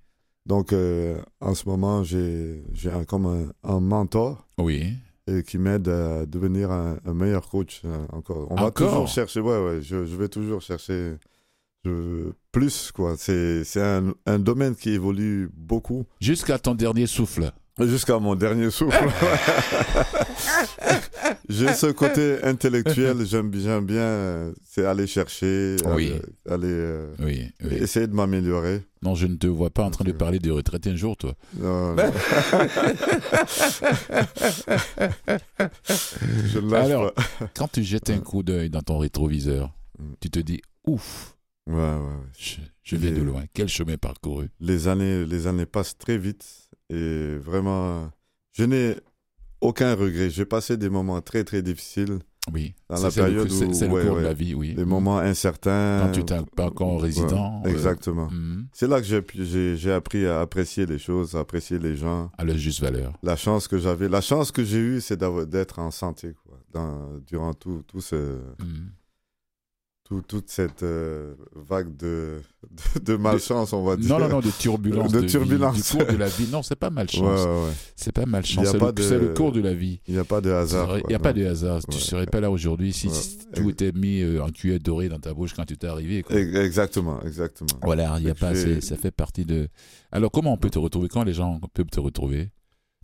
[0.46, 4.92] Donc, euh, en ce moment, j'ai j'ai comme un, un mentor oui.
[5.28, 8.46] Et qui m'aide à devenir un, un meilleur coach euh, encore.
[8.50, 11.16] On va toujours chercher, ouais, ouais, je, je vais toujours chercher
[11.84, 13.14] je- plus, quoi.
[13.16, 17.52] C'est c'est un, un domaine qui évolue beaucoup Jusqu'à ton dernier souffle.
[17.86, 18.98] Jusqu'à mon dernier souffle.
[21.48, 26.12] J'ai ce côté intellectuel, j'aime bien, bien, euh, c'est aller chercher, Oui.
[26.12, 26.20] aller,
[26.50, 27.74] aller, euh, Oui, oui.
[27.76, 28.82] essayer de m'améliorer.
[29.02, 31.34] Non, je ne te vois pas en train de parler de retraite un jour, toi.
[31.58, 32.02] Non, non.
[35.88, 37.22] je ne lâche Alors, pas.
[37.54, 40.12] Quand tu jettes un coup d'œil dans ton rétroviseur, Mm.
[40.20, 41.34] tu te dis ouf,
[41.66, 42.26] Ouais, ouais, ouais.
[42.38, 43.42] je, je viens de loin.
[43.52, 44.48] Quel chemin parcouru.
[44.60, 48.10] Les années, les années passent très vite et vraiment,
[48.52, 48.96] je n'ai
[49.60, 50.30] aucun regret.
[50.30, 52.18] J'ai passé des moments très, très difficiles,
[52.50, 52.74] Oui.
[52.88, 54.20] Dans Ça, la c'est le- période c'est où- c'est le ouais, cours ouais.
[54.22, 54.72] de la vie, oui.
[54.74, 56.00] des moments incertains.
[56.06, 57.60] Quand tu n'es pas encore résident.
[57.62, 58.30] Ouais, euh, exactement.
[58.30, 61.78] mhm, C'est là que j'ai pu- j'ai j'ai appris à apprécier les choses, à apprécier
[61.78, 62.30] les gens.
[62.38, 63.12] à leur juste valeur.
[63.22, 65.18] La chance que j'avais, la chance que j'ai eue, c'est
[65.50, 68.16] d'être en santé quoi, dans, durant tout, tout ce,
[68.60, 68.92] Mhm.
[70.08, 72.40] Tout- toute cette euh, vague de,
[72.96, 74.08] de, de malchance, on va dire.
[74.08, 75.12] Non, non, non, de turbulence.
[75.12, 75.76] De vie, turbulence.
[75.76, 76.48] du cours de la vie.
[76.50, 77.40] Non, c'est pas malchance.
[77.46, 77.72] ouais, ouais.
[77.94, 78.66] C'est pas malchance.
[78.66, 80.00] C'est le, de- cours de la vie.
[80.08, 80.98] Il n'y a pas de hasard.
[80.98, 81.80] Il n'y a pas de hasard.
[81.88, 82.02] Tu Ouais.
[82.02, 83.08] serais pas là aujourd'hui si,
[83.54, 86.22] tout était mis euh, en cuillère dorée dans ta bouche quand tu t'es arrivé.
[86.22, 86.36] quoi.
[86.36, 87.68] Exactement, exactement.
[87.82, 89.68] Voilà, il y a pas ça fait partie de.
[90.10, 91.08] Alors, comment on peut te retrouver?
[91.08, 92.50] Quand les gens peuvent te retrouver?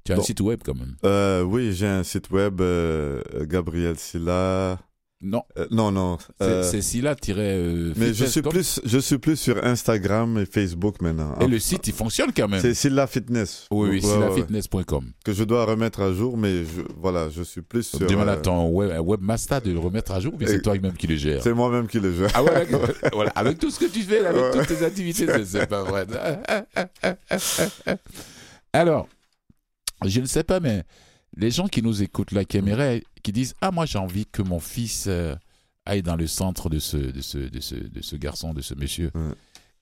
[0.07, 3.96] Tu as un site web quand même Euh, oui, j'ai un site web, euh, Gabriel
[3.98, 4.78] Silla.
[5.27, 6.18] Non, Euh, non, non.
[6.39, 10.45] c'est euh, c'est Silla euh, mais je suis, plus, je suis plus sur Instagram et
[10.45, 11.35] Facebook maintenant.
[11.41, 12.61] Et le site, il fonctionne quand même.
[12.61, 13.66] C'est Silla Fitness.
[13.70, 15.05] Oui, oui, Ouais, sillafitness.com.
[15.05, 15.11] ouais.
[15.25, 18.01] Que je dois remettre à jour, mais je, voilà, je suis plus sur.
[18.01, 21.07] Demande à ton web, webmaster de le remettre à jour, ou bien c'est toi-même qui
[21.07, 22.31] le gère C'est moi-même qui le gère.
[22.35, 22.87] Ah ouais, d'accord.
[23.14, 23.31] voilà.
[23.35, 24.51] Avec tout ce que tu fais, avec Ouais.
[24.53, 26.07] toutes tes activités, c'est pas vrai.
[28.72, 29.09] Alors,
[30.05, 30.83] je ne sais pas, mais
[31.37, 34.43] les gens qui nous écoutent là, qui aimeraient, qui disent Ah, moi j'ai envie que
[34.43, 35.35] mon fils euh,
[35.87, 38.74] aille dans le centre de ce, de ce, de ce, de ce garçon, de ce
[38.74, 39.11] monsieur.
[39.14, 39.32] Ouais.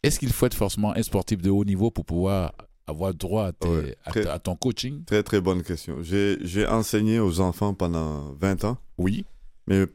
[0.02, 2.52] Est-ce qu'il faut être forcément un sportif de haut niveau pour pouvoir
[2.88, 3.96] avoir droit à, tes- Ouais.
[4.04, 5.04] à Très- ta- à ton coaching?
[5.04, 5.98] Très, très bonne question.
[6.02, 9.24] J'ai enseigné aux enfants pendant 20 ans, Oui.
[9.68, 9.86] mais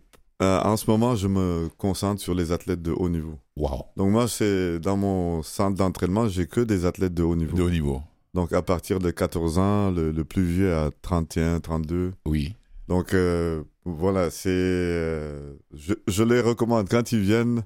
[0.41, 3.37] euh, en ce moment, je me concentre sur les athlètes de haut niveau.
[3.57, 3.81] Waouh.
[3.97, 7.57] Donc, moi, c'est dans mon centre d'entraînement, j'ai que des athlètes de haut niveau.
[7.57, 8.01] De haut niveau.
[8.37, 12.13] Donc, à partir de 14 ans, le, le plus vieux à 31, 32.
[12.27, 12.53] Oui.
[12.87, 14.49] Donc, euh, voilà, c'est.
[14.51, 16.87] euh, je, je les recommande.
[16.87, 17.63] Quand ils viennent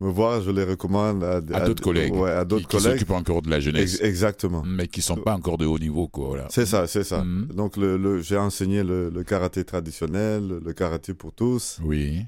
[0.00, 2.14] me voir, je les recommande à, À d'autres collègues.
[2.14, 2.98] Ouais, à Qui, d'autres qui collègues.
[2.98, 3.94] s'occupent encore de la jeunesse.
[3.94, 4.62] Ex- exactement.
[4.66, 6.26] mais qui sont pas encore de haut niveau, quoi.
[6.30, 6.46] Voilà.
[6.50, 7.22] C'est ça, c'est ça.
[7.22, 7.46] Mhm.
[7.54, 11.78] Donc, le, le- j'ai enseigné le, le karaté traditionnel, le karaté pour tous.
[11.84, 12.22] Oui.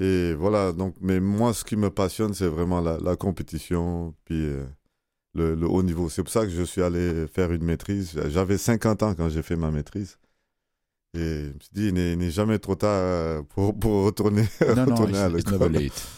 [0.00, 4.40] Et voilà, donc, mais moi, ce qui me passionne, c'est vraiment la, la compétition, puis
[4.46, 4.64] euh,
[5.34, 6.08] le, le haut niveau.
[6.08, 8.20] C'est pour ça que je suis allé faire une maîtrise.
[8.28, 10.18] J'avais 50 ans quand j'ai fait ma maîtrise.
[11.14, 14.74] Et je me suis dit, il n'est jamais trop tard euh, pour, pour retourner, Non,
[14.74, 15.70] non, retourner à l'école.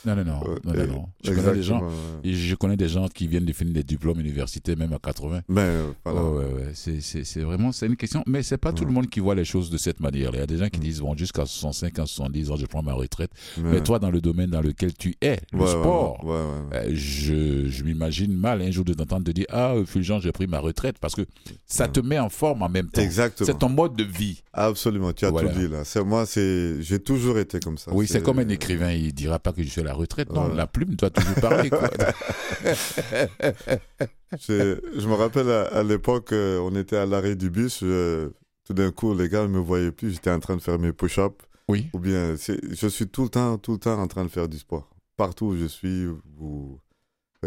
[0.06, 0.40] Non, non, non.
[0.64, 1.06] Non, non.
[1.24, 1.82] Je connais des gens.
[2.22, 5.40] Je connais des gens qui viennent de finir des diplômes universitaires, même à 80.
[5.48, 6.22] Mais euh, voilà.
[6.22, 6.72] Oh, ouais, ouais.
[6.74, 8.22] C'est, vraiment c'est une question.
[8.28, 10.30] Mais c'est pas tout le monde qui voit les choses de cette manière.
[10.32, 10.82] Il y a des gens qui Mm.
[10.82, 13.30] disent bon, jusqu'à 65 ans, 70 ans, je prends ma retraite.
[13.58, 18.32] Mais, toi, dans le domaine dans lequel tu es, le sport, euh, je, je m'imagine
[18.32, 21.22] mal un jour de t'entendre te dire Ah, Fulgent, j'ai pris ma retraite parce que
[21.66, 23.00] ça te met en forme en même temps.
[23.02, 23.46] Exactement.
[23.46, 24.42] C'est ton mode de vie.
[24.52, 24.83] Absolument,
[25.14, 25.50] tu as Voilà.
[25.52, 25.84] tout dit là.
[25.84, 27.92] C'est moi, c'est j'ai toujours été comme ça.
[27.94, 30.30] Oui, c'est comme un écrivain, il dira pas que je suis à la retraite.
[30.30, 31.70] Non, la plume doit toujours parler.
[31.70, 31.88] Quoi.
[34.38, 37.78] Je me rappelle à, à l'époque, euh, on était à l'arrêt du bus.
[37.80, 40.12] tout d'un coup, les gars ne me voyaient plus.
[40.12, 41.44] J'étais en train de faire mes push-ups.
[41.68, 41.88] Oui.
[41.94, 44.58] Ou bien, je suis tout le temps, tout le temps en train de faire du
[44.58, 44.90] sport.
[45.16, 46.06] Partout où je suis.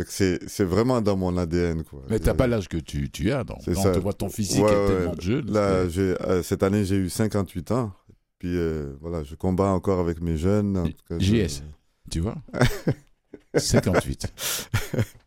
[0.07, 1.83] C'est vraiment dans mon ADN.
[1.83, 2.03] Quoi.
[2.09, 3.43] Mais t'as pas l'âge que tu, tu as.
[3.43, 3.59] Donc.
[3.65, 4.87] Quand on te voit ton physique Ouais, est ouais.
[4.87, 5.51] tellement jeune.
[5.51, 7.93] Là, euh, cette année, j'ai eu 58 ans.
[8.39, 10.77] Puis euh, voilà, je combats encore avec mes jeunes.
[10.77, 11.63] en tout cas, je- JS.
[12.11, 12.35] Tu vois?
[13.55, 14.33] 58.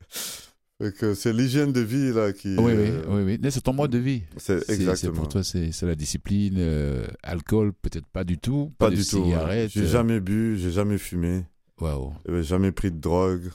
[0.83, 2.57] Fait que c'est l'hygiène de vie là qui.
[2.57, 4.23] Oui, oui, euh, oui, c'est ton mode de vie.
[4.39, 5.12] C'est exactement.
[5.12, 6.55] pour toi, c'est la discipline.
[6.57, 8.73] euh, alcool, peut-être pas du tout.
[8.79, 9.25] Pas, du tout.
[9.25, 9.68] ouais.
[9.68, 11.45] J'ai jamais bu, j'ai jamais fumé,
[11.81, 12.14] waouh.
[12.41, 13.51] jamais pris de drogue.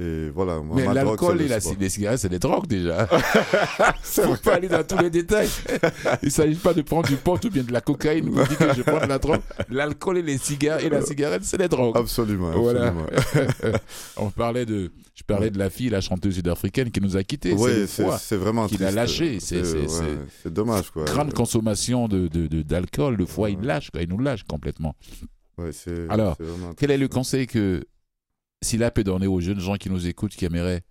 [0.00, 0.60] Et voilà.
[0.60, 3.06] moi, Mais l'alcool et la, les cigarettes, c'est des drogues déjà.
[4.02, 5.48] Faut pas aller dans tous les détails.
[6.22, 8.58] Il s'agit pas de prendre du pot ou bien de la cocaïne ou de dire
[8.58, 9.40] que je prends de la drogue.
[9.68, 11.96] L'alcool et les cigares et la cigarette, c'est des drogues.
[11.96, 12.50] Absolument.
[12.52, 12.94] Voilà.
[13.16, 13.78] absolument.
[14.18, 17.54] On parlait de, je parlais de la fille, la chanteuse sud-africaine qui nous a quittés.
[17.58, 18.96] Oui, c'est vraiment qu'il a triste.
[18.96, 19.86] lâché, c'est- ouais,
[20.42, 21.04] c'est dommage quoi.
[21.06, 24.94] Grande consommation de, de, de- d'alcool, foie il lâche, quoi, il nous lâche complètement.
[26.08, 26.36] Alors,
[26.76, 27.82] Quel est le conseil que
[28.62, 30.82] Silla peut donner aux jeunes gens qui nous écoutent, qui aimeraient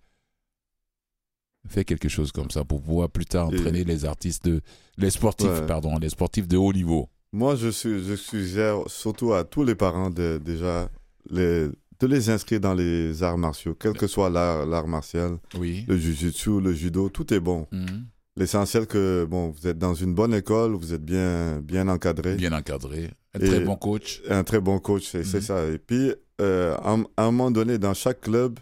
[1.68, 4.60] faire quelque chose comme ça pour pouvoir plus tard Et- entraîner les artistes, de,
[4.96, 5.66] les sportifs, Ouais.
[5.66, 10.40] pardon, les sportifs de haut niveau Moi, je, suggère surtout à tous les parents de,
[10.42, 10.88] déjà
[11.28, 11.68] les,
[12.00, 15.84] de les inscrire dans les arts martiaux, quel que soit l'art, martial, Oui.
[15.88, 17.66] le jujutsu, le judo, tout est bon.
[17.70, 18.06] Mhm.
[18.36, 22.36] L'essentiel que bon, vous êtes dans une bonne école, vous êtes bien, bien encadré.
[22.36, 24.22] Bien encadré, un Et- très bon coach.
[24.30, 25.42] Un très bon coach, c'est c'est Mhm.
[25.42, 25.66] ça.
[25.66, 28.58] Et puis, euh, à, un- à un moment donné, dans chaque club,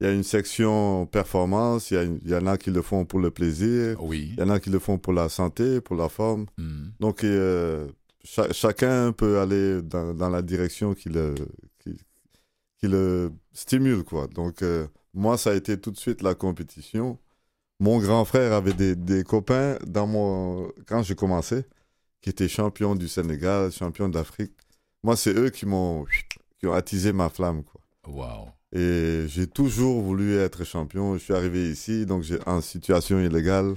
[0.00, 1.90] il y a une section performance.
[1.90, 4.02] Il y, y en a qui le font pour le plaisir.
[4.02, 4.30] Oui.
[4.36, 6.46] Il y en a qui le font pour la santé, pour la forme.
[6.56, 6.92] Mhm.
[7.00, 7.88] Donc, euh,
[8.22, 11.34] cha- chacun peut aller dans, dans la direction qui le,
[11.80, 11.98] qui,
[12.78, 14.28] qui le stimule, quoi.
[14.28, 17.18] Donc, euh, moi, ça a été tout de suite la compétition.
[17.80, 20.70] Mon grand frère avait des, des copains dans mon...
[20.86, 21.64] quand j'ai commencé,
[22.20, 24.52] qui étaient champions du Sénégal, champions d'Afrique.
[25.02, 26.04] Moi, c'est eux qui m'ont
[26.58, 27.80] qui ont attisé ma flamme, quoi.
[28.06, 28.48] Waouh.
[28.72, 31.14] Et j'ai toujours voulu être champion.
[31.14, 33.74] Je suis arrivé ici, donc j'ai en situation illégale.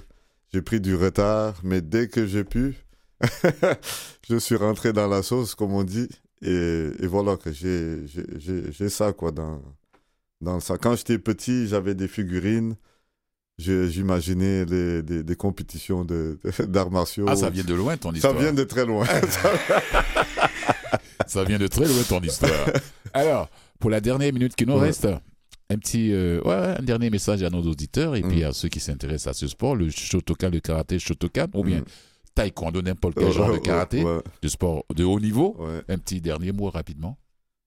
[0.53, 2.75] J'ai pris du retard, mais dès que j'ai pu,
[4.29, 6.09] je suis rentré dans la sauce, comme on dit.
[6.41, 9.61] Et, et voilà que j'ai- ça, quoi, dans,
[10.41, 10.77] dans ça.
[10.77, 12.75] Quand j'étais petit, j'avais des figurines.
[13.57, 17.25] J'imaginais des, des compétitions de- de- d'arts martiaux.
[17.29, 18.39] Ah, ça vient de loin ton Ça histoire.
[18.39, 19.05] vient de très loin.
[21.27, 22.67] Ça vient de très loin ton histoire.
[23.13, 23.49] Alors,
[23.79, 24.87] pour la dernière minute qui nous Ouais.
[24.87, 25.07] reste,
[25.69, 28.27] un petit, euh, ouais, un dernier message à nos auditeurs et Mm.
[28.29, 31.79] puis à ceux qui s'intéressent à ce sport, le Shotokan, le karaté Shotokan, ou bien
[31.79, 31.85] Mm.
[32.35, 35.57] taekwondo, n'importe quel genre de karaté, Ouais, de sport de haut niveau.
[35.87, 37.17] Un petit dernier mot rapidement.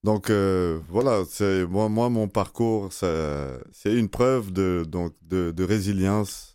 [0.04, 5.64] Donc euh, voilà, c'est moi, moi mon parcours, c'est une preuve de donc de, de
[5.64, 6.53] résilience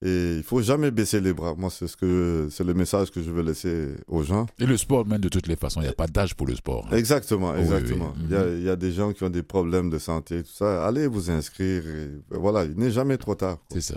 [0.00, 1.54] et il faut jamais baisser les bras.
[1.56, 4.46] Moi, c'est ce que c'est le message que je veux laisser aux gens.
[4.60, 6.54] Et le sport, même de toutes les façons, il n'y a pas d'âge pour le
[6.54, 6.86] sport.
[6.90, 6.96] hein.
[6.96, 8.12] Exactement, exactement.
[8.16, 8.24] oui.
[8.26, 10.52] Il, y a, il y a des gens qui ont des problèmes de santé, tout
[10.52, 10.86] ça.
[10.86, 11.84] Allez vous inscrire.
[11.86, 13.58] Et, voilà, il n'est jamais trop tard.
[13.72, 13.96] C'est ça.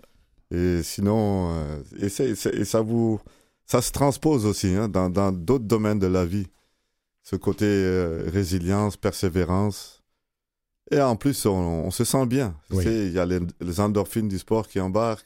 [0.50, 3.20] Et sinon, euh, et, ça vous,
[3.68, 6.48] ça se transpose aussi hein, dans dans d'autres domaines de la vie.
[7.22, 10.02] Ce côté euh, résilience, persévérance.
[10.90, 11.52] Et en plus, on,
[11.86, 12.56] on se sent bien.
[12.72, 12.84] Oui.
[12.88, 15.24] Il y a les, les endorphines du sport qui embarquent.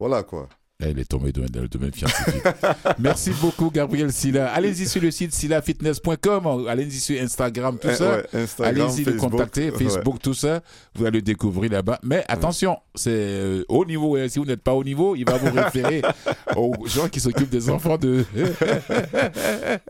[0.00, 0.48] Voilà quoi.
[0.82, 2.42] Elle est tombée dans le domaine scientifique.
[2.98, 4.50] Merci beaucoup, Gabriel Silla.
[4.50, 8.16] Allez-y sur le site sillafitness.com, allez-y sur Instagram, tout Eh, ça.
[8.16, 9.76] ouais, Allez-y le Facebook, contacter, ouais.
[9.78, 10.62] Facebook, tout ça.
[10.94, 11.98] Vous allez le découvrir là-bas.
[12.02, 14.16] Mais attention, c'est euh, haut niveau.
[14.16, 14.26] hein.
[14.30, 16.00] Si vous n'êtes pas au niveau, il va vous référer
[16.56, 18.24] aux gens qui s'occupent des enfants de.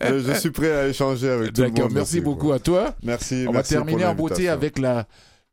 [0.02, 1.76] Euh, Je suis prêt à échanger avec tout le monde.
[1.76, 2.56] D'accord, merci beaucoup quoi.
[2.56, 2.94] à toi.
[3.04, 3.44] Merci.
[3.48, 5.06] On va terminer en beauté avec la,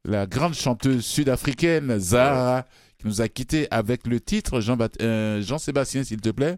[0.05, 2.65] la grande chanteuse sud-africaine Zara,
[2.99, 4.59] qui nous a quittés avec le titre
[5.01, 6.57] euh, Jean-Sébastien, s'il te plaît.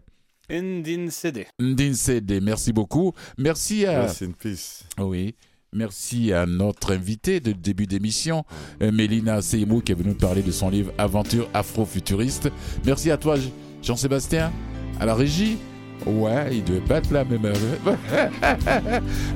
[0.50, 1.46] Indin CD.
[1.60, 3.12] Ndin CD, merci beaucoup.
[3.38, 4.06] Merci à.
[4.06, 4.84] In peace.
[4.98, 5.34] Oui.
[5.72, 8.44] Merci à notre invité de début d'émission,
[8.82, 12.50] euh, Mélina Seymou, qui est venue nous parler de son livre Aventure afro-futuriste.
[12.84, 13.36] Merci à toi,
[13.80, 14.50] Jean-Sébastien,
[14.98, 15.58] à la régie.
[16.06, 17.54] Ouais, il devait pas être la même heure.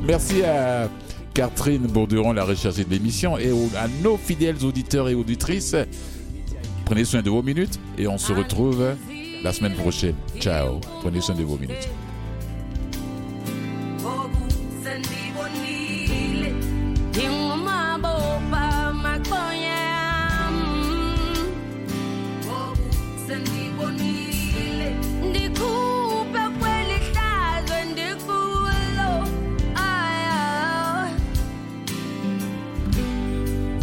[0.04, 0.90] Merci à
[1.34, 5.76] Catherine Bourderon, la recherche de l'émission, et à nos fidèles auditeurs et auditrices.
[6.84, 8.96] Prenez soin de vos minutes et on se retrouve
[9.42, 10.16] la semaine prochaine.
[10.38, 10.80] Ciao.
[11.00, 11.88] Prenez soin de vos minutes.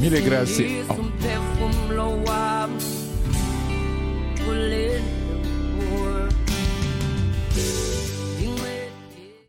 [0.02, 0.84] Mille grazie.
[4.52, 5.21] cô lên